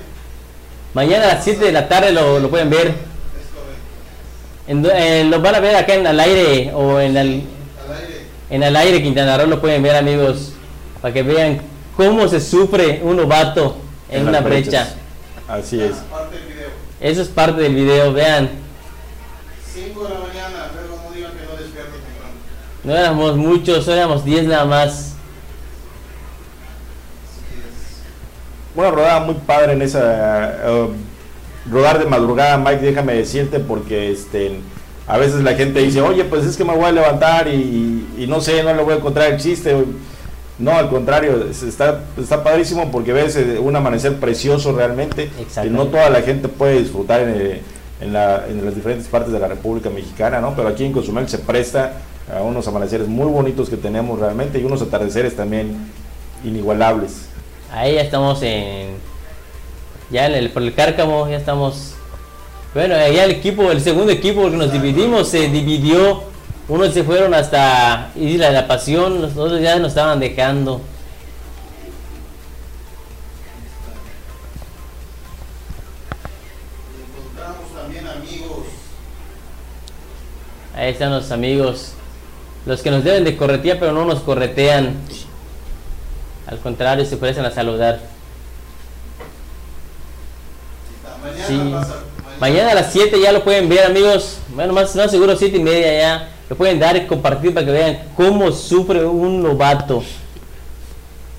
[0.94, 2.94] Mañana a las 7 de la tarde lo, lo pueden ver.
[4.66, 7.42] En eh, lo van a ver acá en el aire o en el,
[7.86, 8.26] Al aire.
[8.48, 10.52] en el aire Quintana Roo lo pueden ver amigos.
[11.02, 11.60] Para que vean
[11.96, 13.76] cómo se sufre un novato
[14.08, 14.94] en, una brecha.
[15.48, 15.96] Así es.
[17.00, 18.48] Eso es parte del video, vean.
[19.74, 22.34] 5 de la mañana, luego no digan que no despierto temprano.
[22.84, 24.92] No éramos muchos, éramos 10 nada más.
[24.94, 25.14] Así
[27.58, 27.64] es.
[28.74, 30.88] Una rodada muy padre en esa eh,
[31.70, 34.58] rodar de madrugada, Mike, déjame decirte, porque este
[35.06, 38.26] a veces la gente dice, oye, pues es que me voy a levantar y, y
[38.26, 39.76] no sé, no le voy a encontrar el chiste.
[40.58, 45.28] No, al contrario, es- está, está padrísimo porque ves eh, un amanecer precioso realmente,
[45.64, 47.60] que no toda la gente puede disfrutar en, eh,
[48.00, 50.54] en, la- en las diferentes partes de la República Mexicana, ¿no?
[50.56, 51.92] Pero aquí en Cozumel se presta
[52.34, 55.76] a unos amaneceres muy bonitos que tenemos realmente y unos atardeceres también
[56.44, 57.26] inigualables.
[57.74, 58.98] Ahí ya estamos en.
[60.08, 61.94] Ya en el, por el cárcamo, ya estamos.
[62.72, 66.22] Bueno, ya el equipo, el segundo equipo, porque nos dividimos, se dividió.
[66.68, 70.80] Unos se fueron hasta Isla de la Pasión, los otros ya nos estaban dejando.
[76.96, 78.66] Y encontramos también amigos.
[80.76, 81.92] Ahí están los amigos.
[82.66, 84.96] Los que nos deben de corretear, pero no nos corretean.
[86.54, 87.98] Al contrario, se ofrecen a saludar.
[91.22, 91.70] Mañana Sí.
[91.72, 91.94] pasa.
[92.40, 94.38] Mañana a las 7 ya lo pueden ver, amigos.
[94.54, 96.28] Bueno, más, más seguro 7 y media ya.
[96.48, 100.02] Lo pueden dar y compartir para que vean cómo sufre un novato.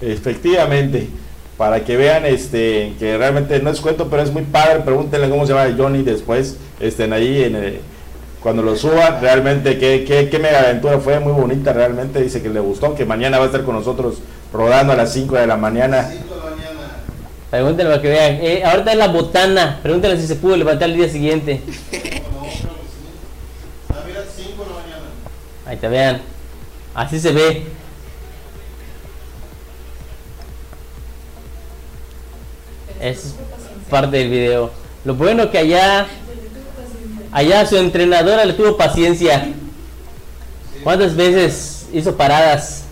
[0.02, 1.10] Efectivamente.
[1.58, 4.82] para que vean este que realmente no es cuento, pero es muy padre.
[4.82, 7.80] Pregúntenle cómo se llama Johnny después, estén ahí en el-
[8.42, 9.22] cuando lo suban.
[9.22, 12.22] Realmente qué, qué, qué mega aventura fue, muy bonita realmente.
[12.22, 14.16] Dice que le gustó, que mañana va a estar con nosotros
[14.56, 16.10] rodando a las 5 de la mañana.
[16.10, 16.96] 5 de la mañana.
[17.50, 18.36] Pregúntenle para que vean.
[18.42, 19.80] Eh, ahorita es la botana.
[19.84, 21.62] Pregúntenle si se pudo levantar el día siguiente.
[21.66, 22.68] No, creo que sí.
[23.90, 25.06] Ah, mira, 5 de la mañana.
[25.66, 26.22] Ahí te vean.
[26.94, 27.66] Así se ve.
[33.02, 33.36] Es
[33.90, 34.72] parte del video.
[35.04, 36.08] Lo bueno que allá,
[37.32, 39.54] allá su entrenadora le tuvo paciencia.
[40.84, 42.85] ¿Cuántas veces hizo paradas?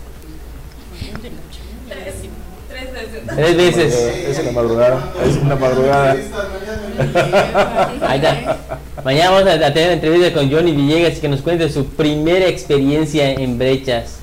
[3.34, 3.94] Tres veces.
[3.94, 6.14] Es en la madrugada, es una madrugada.
[6.14, 6.48] Esta
[6.96, 7.90] mañana.
[8.08, 8.58] Ahí está.
[9.04, 13.58] Mañana vamos a tener entrevista con Johnny Villegas que nos cuente su primera experiencia en
[13.58, 14.18] brechas.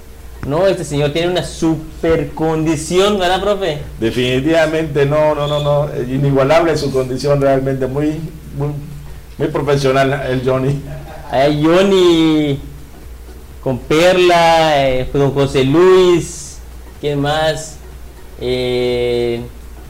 [0.48, 3.78] No, este señor tiene una super condición, ¿verdad, profe?
[4.00, 8.20] Definitivamente no, no, no, no, inigualable su condición realmente, muy,
[8.58, 8.70] muy,
[9.38, 10.82] muy profesional el Johnny.
[11.30, 12.60] Ahí Johnny
[13.62, 16.58] con Perla, eh, don José Luis,
[17.00, 17.78] ¿quién más?
[18.42, 19.42] Eh,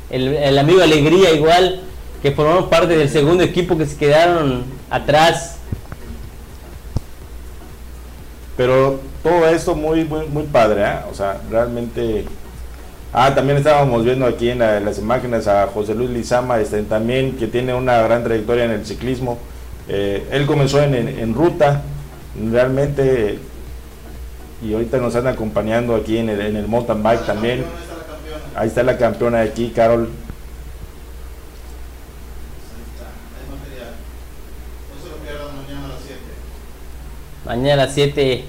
[0.10, 1.82] el, amigo Alegría igual,
[2.22, 5.56] que formaron parte del segundo equipo que se quedaron atrás.
[8.58, 10.96] Pero todo esto muy, muy, muy padre, ¿eh?
[11.10, 12.26] o sea, realmente...
[13.14, 17.36] Ah, también estábamos viendo aquí en, la- las imágenes a José Luis Lizama, este, también
[17.36, 19.38] que tiene una gran trayectoria en el ciclismo.
[19.90, 21.82] Eh, él comenzó en, en- en ruta,
[22.52, 23.38] realmente,
[24.64, 27.66] y ahorita nos anda acompañando aquí en el, en el mountain bike también.
[28.56, 29.40] Ahí está la campeona.
[29.40, 30.10] De aquí, Carol.
[35.68, 36.22] Mañana a las 7.
[37.46, 38.46] Mañana a las 7.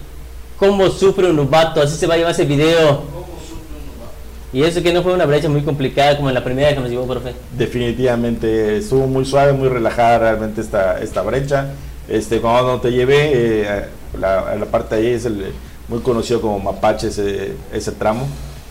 [0.58, 1.80] ¿Cómo sufre un novato?
[1.80, 3.00] Así se va a llevar ese video.
[3.00, 4.14] ¿Cómo sufre un novato?
[4.52, 6.90] Y eso que no fue una brecha muy complicada como en la primera que nos
[6.90, 7.34] llevó, profe.
[7.56, 11.68] Definitivamente estuvo muy suave, muy relajada realmente esta, esta brecha.
[12.08, 13.30] Este, cuando te llevé,
[13.62, 13.84] eh,
[14.18, 15.52] la, la parte de ahí es el,
[15.88, 18.26] muy conocido como Mapache ese, ese tramo.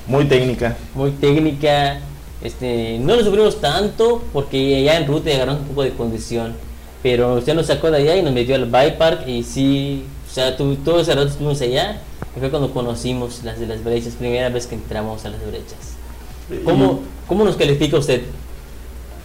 [0.07, 0.75] Muy técnica.
[0.95, 1.99] Muy técnica.
[2.43, 6.53] Este, no lo sufrimos tanto porque ya en ruta agarramos un poco de condición.
[7.03, 10.33] Pero usted nos sacó de allá y nos metió al bike park y sí, o
[10.33, 12.01] sea, tu- todo ese rato estuvimos allá.
[12.35, 15.95] Y fue cuando conocimos las de las brechas, primera vez que entramos a las brechas.
[16.63, 18.21] ¿Cómo, cómo nos califica usted?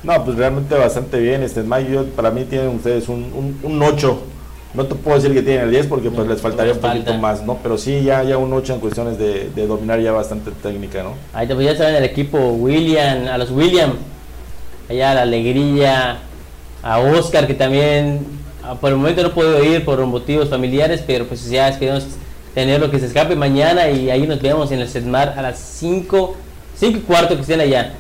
[0.03, 1.43] No, pues realmente bastante bien.
[1.43, 4.19] Este, en mayo, para mí tienen ustedes un, un, un 8.
[4.75, 6.99] No te puedo decir que tienen el 10 porque pues No, les faltaría un falta.
[6.99, 7.59] poquito más, ¿no?
[7.63, 11.15] Pero sí, ya, ya un 8 en cuestiones de, de dominar ya bastante técnica, ¿no?
[11.33, 13.95] Ahí pues ya saben el equipo William, a los William,
[14.91, 16.19] allá a la alegría,
[16.83, 18.27] a Oscar que también
[18.63, 22.07] ah, por el momento no puedo ir por motivos familiares, pero pues ya queremos
[22.55, 26.37] tenerlo que se escape mañana y ahí nos vemos en el Setmar a las 5,
[26.79, 27.93] 5 y cuarto que estén allá,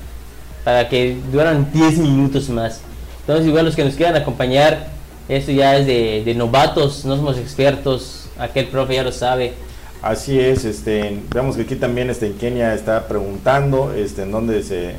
[0.64, 2.80] para que duran 10 minutos más.
[3.20, 4.88] Entonces igual los que nos quieran acompañar,
[5.28, 9.54] esto ya es de, de novatos, no somos expertos, aquel profe ya lo sabe.
[10.02, 14.62] Así es, este, vemos que aquí también este, en Kenia está preguntando este, en dónde
[14.62, 14.94] se,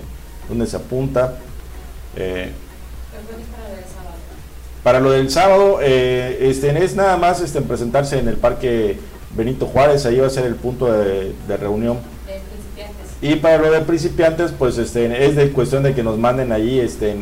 [0.49, 1.35] dónde se apunta.
[2.15, 2.51] Eh,
[4.83, 8.97] para lo del sábado, eh, este, es nada más este, presentarse en el Parque
[9.35, 11.99] Benito Juárez, ahí va a ser el punto de, de reunión.
[13.21, 16.79] Y para lo de principiantes, pues este, es de cuestión de que nos manden ahí
[16.79, 17.15] este,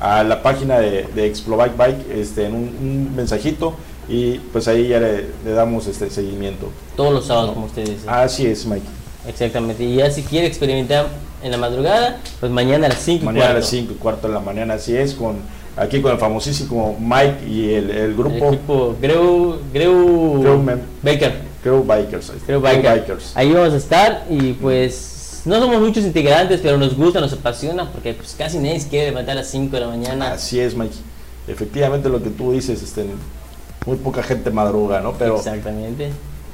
[0.00, 3.74] a la página de, de Explobike Bike este, en un, un mensajito
[4.08, 6.70] y pues ahí ya le, le damos este seguimiento.
[6.96, 8.06] Todos los sábados, como ustedes.
[8.06, 8.86] Así es, Mike.
[9.26, 9.84] Exactamente.
[9.84, 11.08] Y ya si quiere experimentar
[11.42, 14.34] en la madrugada, pues mañana a las 5 Mañana a las 5 y cuarto de
[14.34, 15.36] la mañana, así es, con
[15.76, 21.48] aquí con el famosísimo Mike y el, el El grupo equipo Greu, Greu, Greu Baker.
[21.62, 22.32] Crew Bikers.
[22.46, 23.00] Greu Baker.
[23.00, 23.36] Bikers.
[23.36, 25.17] Ahí vamos a estar y pues
[25.48, 29.06] no somos muchos integrantes, pero nos gusta, nos apasiona porque pues casi nadie se quiere
[29.08, 30.32] levantar a las 5 de la mañana.
[30.32, 30.94] Así es, Mike.
[31.46, 33.06] Efectivamente lo que tú dices, este,
[33.86, 35.12] muy poca gente madruga, ¿no?
[35.18, 36.10] Pero, Exactamente.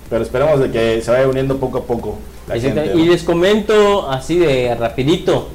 [0.08, 2.18] pero esperemos de que se vaya uniendo poco a poco
[2.48, 2.92] la gente.
[2.94, 5.48] Y les comento así de rapidito,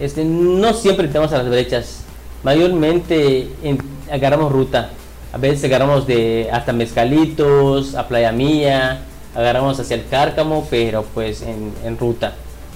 [0.00, 2.00] este, no siempre entramos a las brechas,
[2.42, 3.78] mayormente en-
[4.10, 4.90] agarramos ruta,
[5.32, 9.02] a veces agarramos de hasta Mezcalitos, a Playa Mía,
[9.34, 12.34] agarramos hacia el Cárcamo, pero pues en, en ruta.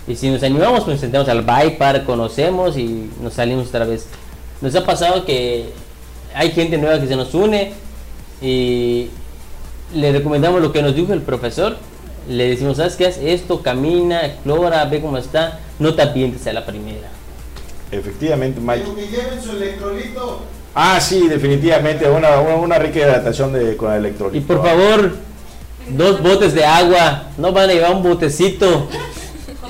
[0.09, 4.07] Y si nos animamos, pues entramos al bike park, conocemos y nos salimos otra vez.
[4.63, 5.67] Nos ha pasado que
[6.35, 7.73] hay gente nueva que se nos une
[8.41, 9.11] y
[9.95, 11.77] le recomendamos lo que nos dijo el profesor.
[12.27, 13.07] Le decimos, ¿sabes qué?
[13.07, 15.61] Haz esto, camina, explora, ve cómo está.
[15.79, 17.09] No te avientes a la primera.
[17.91, 18.85] Efectivamente, Mike.
[18.97, 20.41] Que lleven su electrolito.
[20.75, 24.37] Ah, sí, definitivamente, una, una, una rica hidratación de, con el electrolito.
[24.39, 25.17] Y por favor,
[25.91, 27.25] dos botes de agua.
[27.37, 28.89] No van a llevar un botecito.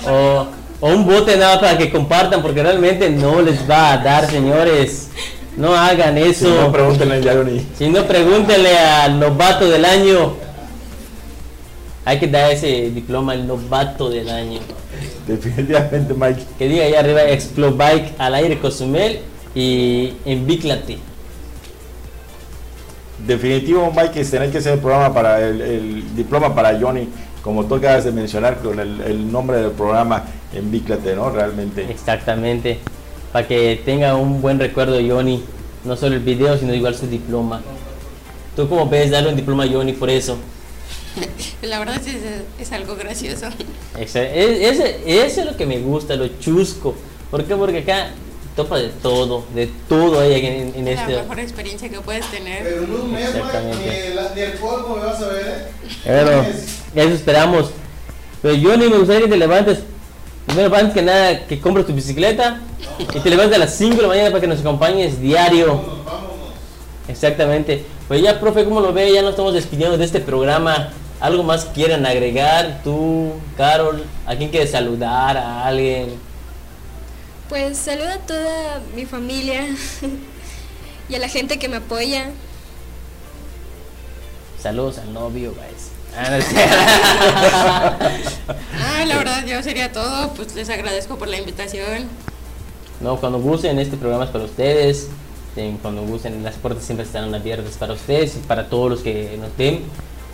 [0.07, 0.47] O
[0.81, 5.09] o un bote nada para que compartan, porque realmente no les va a dar, señores.
[5.57, 6.47] No hagan eso.
[6.47, 7.67] Si no, pregúntenle a Johnny.
[7.77, 10.35] Si no, pregúntenle al novato del año.
[12.05, 14.61] Hay que dar ese diploma al novato del año.
[15.27, 16.43] Definitivamente, Mike.
[16.59, 19.19] Que diga ahí arriba Explobike al aire Cozumel
[19.55, 20.99] y Envíclate.
[23.27, 27.09] Definitivo, Mike, es tener que hacer el programa para el, el diploma para Johnny,
[27.49, 30.23] como tú acabas de mencionar con el, el nombre del programa
[30.53, 31.31] Envíclate, ¿no?
[31.31, 31.91] Realmente.
[31.91, 32.79] Exactamente.
[33.33, 35.43] Para que tenga un buen recuerdo Johnny.
[35.83, 37.63] No solo el video, sino igual su diploma.
[38.55, 40.37] ¿Tú cómo ves darle un diploma a Johnny por eso?
[41.63, 42.17] La verdad es,
[42.61, 43.47] es algo gracioso.
[43.99, 46.95] Ese, ese, eso es lo que me gusta, lo chusco.
[47.31, 47.57] ¿Por qué?
[47.57, 48.11] Porque acá
[48.59, 51.13] topa de todo, de todo hay en, en Es este.
[51.15, 52.63] la mejor experiencia que puedes tener.
[52.65, 55.47] Pero en un mes, ni, ni el polvo me vas a ver,
[56.05, 56.23] ¿eh?
[56.25, 56.79] Bueno, Un mes.
[56.95, 57.71] eso esperamos.
[58.43, 59.79] Pero Johnny, me gustaría que te levantes.
[60.47, 62.61] Primero, antes que nada, que compres tu bicicleta
[62.99, 65.67] y te levantes a las 5 de la mañana para que nos acompañes diario.
[65.77, 66.49] Vámonos, vámonos.
[67.09, 67.85] Exactamente.
[68.09, 69.13] Pues ya, profe, ¿cómo lo ve?
[69.13, 70.91] Ya nos estamos despidiendo de este programa.
[71.21, 72.81] ¿Algo más quieran agregar?
[72.85, 75.37] Tú, Carol, ¿a quién quieres saludar?
[75.37, 76.28] ¿A alguien?
[77.49, 79.67] Pues saludo a toda mi familia
[81.09, 82.31] y a la gente que me apoya.
[84.63, 85.91] Saludos al novio, guys.
[86.17, 86.39] Ah.
[88.81, 90.33] Ah, la verdad, yo sería todo.
[90.35, 92.09] Pues les agradezco por la invitación.
[93.01, 95.09] No, cuando gusten, este programa es para ustedes.
[95.83, 99.57] Cuando gusten, las puertas siempre estarán abiertas para ustedes y para todos los que nos
[99.57, 99.85] ven.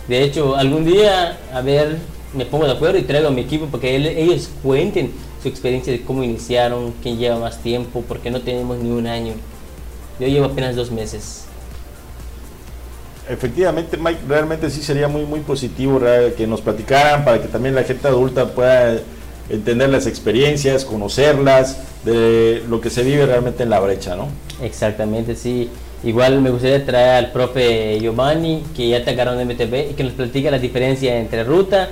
[0.07, 1.97] De hecho, algún día, a ver,
[2.35, 5.11] me pongo de acuerdo y traigo a mi equipo para que él- ellos cuenten
[5.41, 9.33] su experiencia de cómo iniciaron, quién lleva más tiempo, porque no tenemos ni un año.
[10.19, 11.45] Yo llevo apenas dos meses.
[13.27, 15.99] Efectivamente, Mike, realmente sí sería muy muy positivo
[16.37, 18.99] que nos platicaran para que también la gente adulta pueda
[19.49, 24.27] entender las experiencias, conocerlas, de lo que se vive realmente en la brecha, ¿no?
[24.61, 25.69] Exactamente, sí.
[26.03, 30.03] Igual me gustaría traer al profe Giovanni, que ya te agarró en MTV, y que
[30.03, 31.89] nos platique la diferencia entre ruta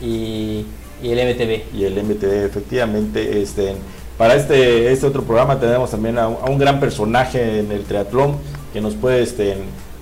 [0.00, 0.64] y,
[1.02, 1.74] y el MTV.
[1.76, 3.74] Y el MTD, efectivamente, este,
[4.18, 7.84] para este, este otro programa tenemos también a un, a un gran personaje en el
[7.84, 8.36] triatlón
[8.72, 9.56] que nos puede este,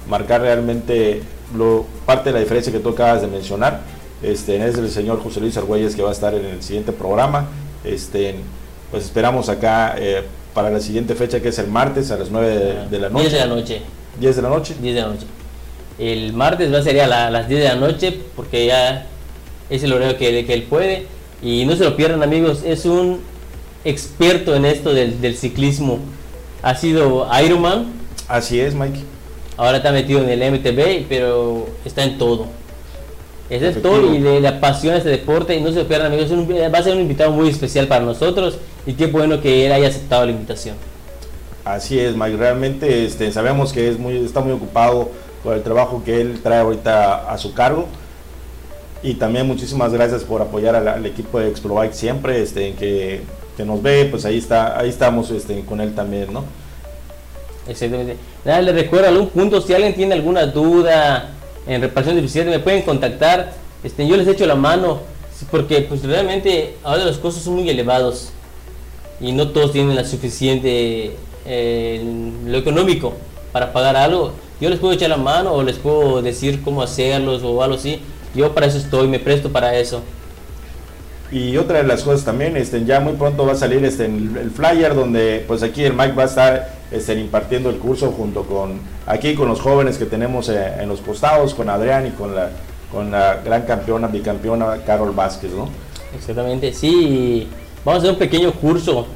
[0.08, 1.22] marcar realmente
[1.56, 3.80] lo, parte de la diferencia que tú acabas de mencionar.
[4.22, 7.48] Este, es el señor José Luis Argüelles que va a estar en el siguiente programa.
[7.84, 8.36] Este,
[8.90, 10.22] pues esperamos acá eh,
[10.54, 13.22] para la siguiente fecha que es el martes a las 9 de, de la noche.
[13.28, 13.82] 10 de la noche.
[14.20, 14.74] 10 de la noche.
[14.80, 15.26] 10 de la noche.
[15.98, 19.06] El martes va a ser a la- las 10 de la noche porque ya
[19.74, 21.06] es el horario que, que él puede.
[21.42, 23.20] Y no se lo pierdan amigos, es un
[23.84, 25.98] experto en esto del, del ciclismo.
[26.62, 27.86] Ha sido Ironman,
[28.28, 29.00] Así es, Mike.
[29.56, 32.46] ahora está metido en el MTB, pero está en todo.
[33.50, 33.96] Es de Efectivo.
[33.96, 36.48] todo y le, le apasiona este deporte y no se lo pierdan amigos, es un-
[36.48, 39.88] va a ser un invitado muy especial para nosotros y qué bueno que él haya
[39.88, 40.76] aceptado la invitación.
[41.64, 42.36] Así es, Mike.
[42.36, 45.10] Realmente este, sabemos que es muy, está muy ocupado
[45.42, 47.86] con el trabajo que él trae ahorita a su cargo.
[49.02, 53.22] Y también muchísimas gracias por apoyar al, equipo de Explobike siempre, este, que,
[53.56, 56.44] que nos ve, pues ahí está, ahí estamos este, con él también, ¿no?
[57.66, 58.16] Exactamente.
[58.44, 61.30] Nada, les recuerdo algún punto, si alguien tiene alguna duda
[61.66, 63.52] en reparación de bicicleta, me pueden contactar.
[63.82, 65.00] Este, yo les echo la mano,
[65.50, 68.30] porque pues realmente ahora los costos son muy elevados
[69.20, 72.02] y no todos tienen la suficiente eh,
[72.46, 73.14] lo económico
[73.52, 74.32] para pagar algo.
[74.60, 78.00] Yo les puedo echar la mano o les puedo decir cómo hacerlos o algo así.
[78.34, 80.02] Yo para eso estoy, me presto para eso.
[81.30, 84.50] Y otra de las cosas también, este, ya muy pronto va a salir este, el,
[84.54, 88.80] flyer donde pues aquí el Mike va a estar este, impartiendo el curso junto con
[89.06, 92.50] aquí con los jóvenes que tenemos eh, en los costados, con Adrián y con la,
[92.90, 95.70] con la gran campeona, bicampeona Carol Vázquez, ¿no?
[96.14, 97.48] Exactamente, sí.
[97.82, 99.06] Vamos a hacer un pequeño curso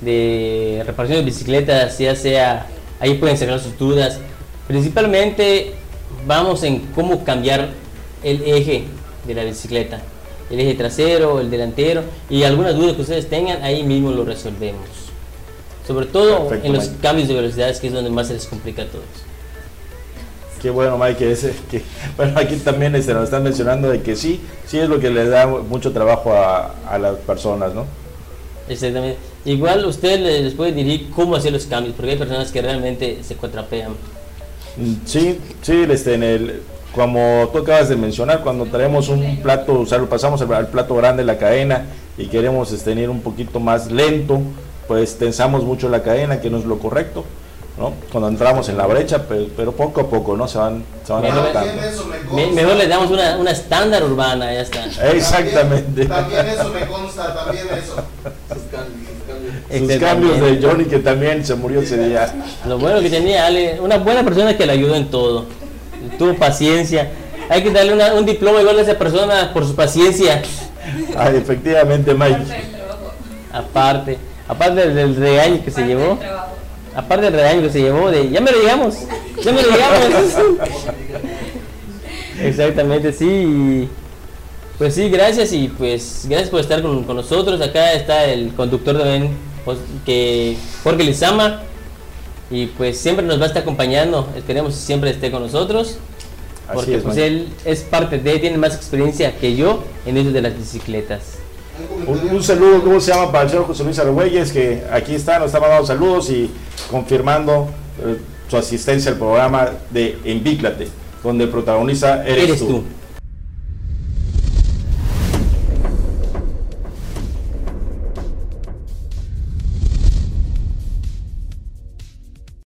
[0.00, 2.66] de reparación de bicicletas, ya sea,
[3.00, 4.20] ahí pueden sacar sus dudas.
[4.68, 5.74] Principalmente
[6.26, 7.70] vamos en cómo cambiar
[8.24, 8.84] el eje
[9.26, 10.00] de la bicicleta,
[10.50, 14.88] el eje trasero, el delantero y algunas dudas que ustedes tengan, ahí mismo lo resolvemos.
[15.86, 16.98] Sobre todo Perfecto, en los Mike.
[17.02, 19.04] cambios de velocidades, que es donde más se les complica a todos.
[20.62, 21.82] Qué bueno, Mike, que ese, que,
[22.16, 25.28] bueno, aquí también este, nos están mencionando de que sí, sí es lo que le
[25.28, 27.84] da mucho trabajo a, a las personas, ¿no?
[28.66, 29.18] Exactamente.
[29.44, 33.18] Igual usted les les puede dirigir cómo hacer los cambios, porque hay personas que realmente
[33.22, 33.92] se cuatrapean.
[34.76, 36.62] Mm, Sí, sí, este, en el,
[36.94, 40.94] como tú acabas de mencionar, cuando traemos un plato, o sea, lo pasamos al, plato
[40.94, 41.86] grande la cadena
[42.16, 44.40] y queremos este, ir un poquito más lento,
[44.86, 47.24] pues tensamos mucho la cadena, que no es lo correcto.
[47.76, 47.92] ¿no?
[48.12, 50.46] Cuando entramos en la brecha, pero, pero poco a poco, ¿no?
[50.46, 54.84] Se van, se van me mejor le damos una, una estándar urbana, ya está.
[55.10, 56.06] Exactamente.
[56.06, 57.96] También, también eso me consta, también eso.
[58.52, 59.90] Sus cambios, sus cambios.
[59.90, 62.32] Sus cambios de Johnny que también se murió ese día.
[62.64, 65.44] Lo bueno que tenía Ale, una buena persona que le ayudó en todo.
[66.18, 67.10] Tuvo paciencia.
[67.48, 70.42] Hay que darle una- un diploma igual a esa persona por su paciencia.
[71.16, 72.38] Ah, efectivamente, Mike.
[73.52, 76.18] Aparte, aparte del, del regaño que se llevó.
[76.94, 78.94] Aparte del regaño que se llevó de ya me lo digamos,
[79.42, 79.98] ya me lo digamos.
[82.40, 83.88] Exactamente, sí.
[84.78, 87.60] Pues sí, gracias y pues gracias por estar con, con nosotros.
[87.60, 89.30] Acá está el conductor también,
[89.64, 91.62] pues, que Jorge Lizama.
[92.54, 94.28] Y pues siempre nos va a estar acompañando.
[94.36, 95.98] Esperemos que siempre esté con nosotros.
[96.68, 97.26] Así Porque es, pues Mike.
[97.26, 101.20] él es parte de, tiene más experiencia que yo en eso de las bicicletas.
[102.06, 103.32] Un saludo, ¿cómo se llama?
[103.32, 106.48] Para el señor José Luis Argüelles, que aquí está, nos está mandando saludos y
[106.88, 107.68] confirmando
[108.00, 110.86] eh, su asistencia al programa de Envíclate,
[111.24, 112.66] donde el protagonista eres, Eres tú.
[112.68, 112.82] tú.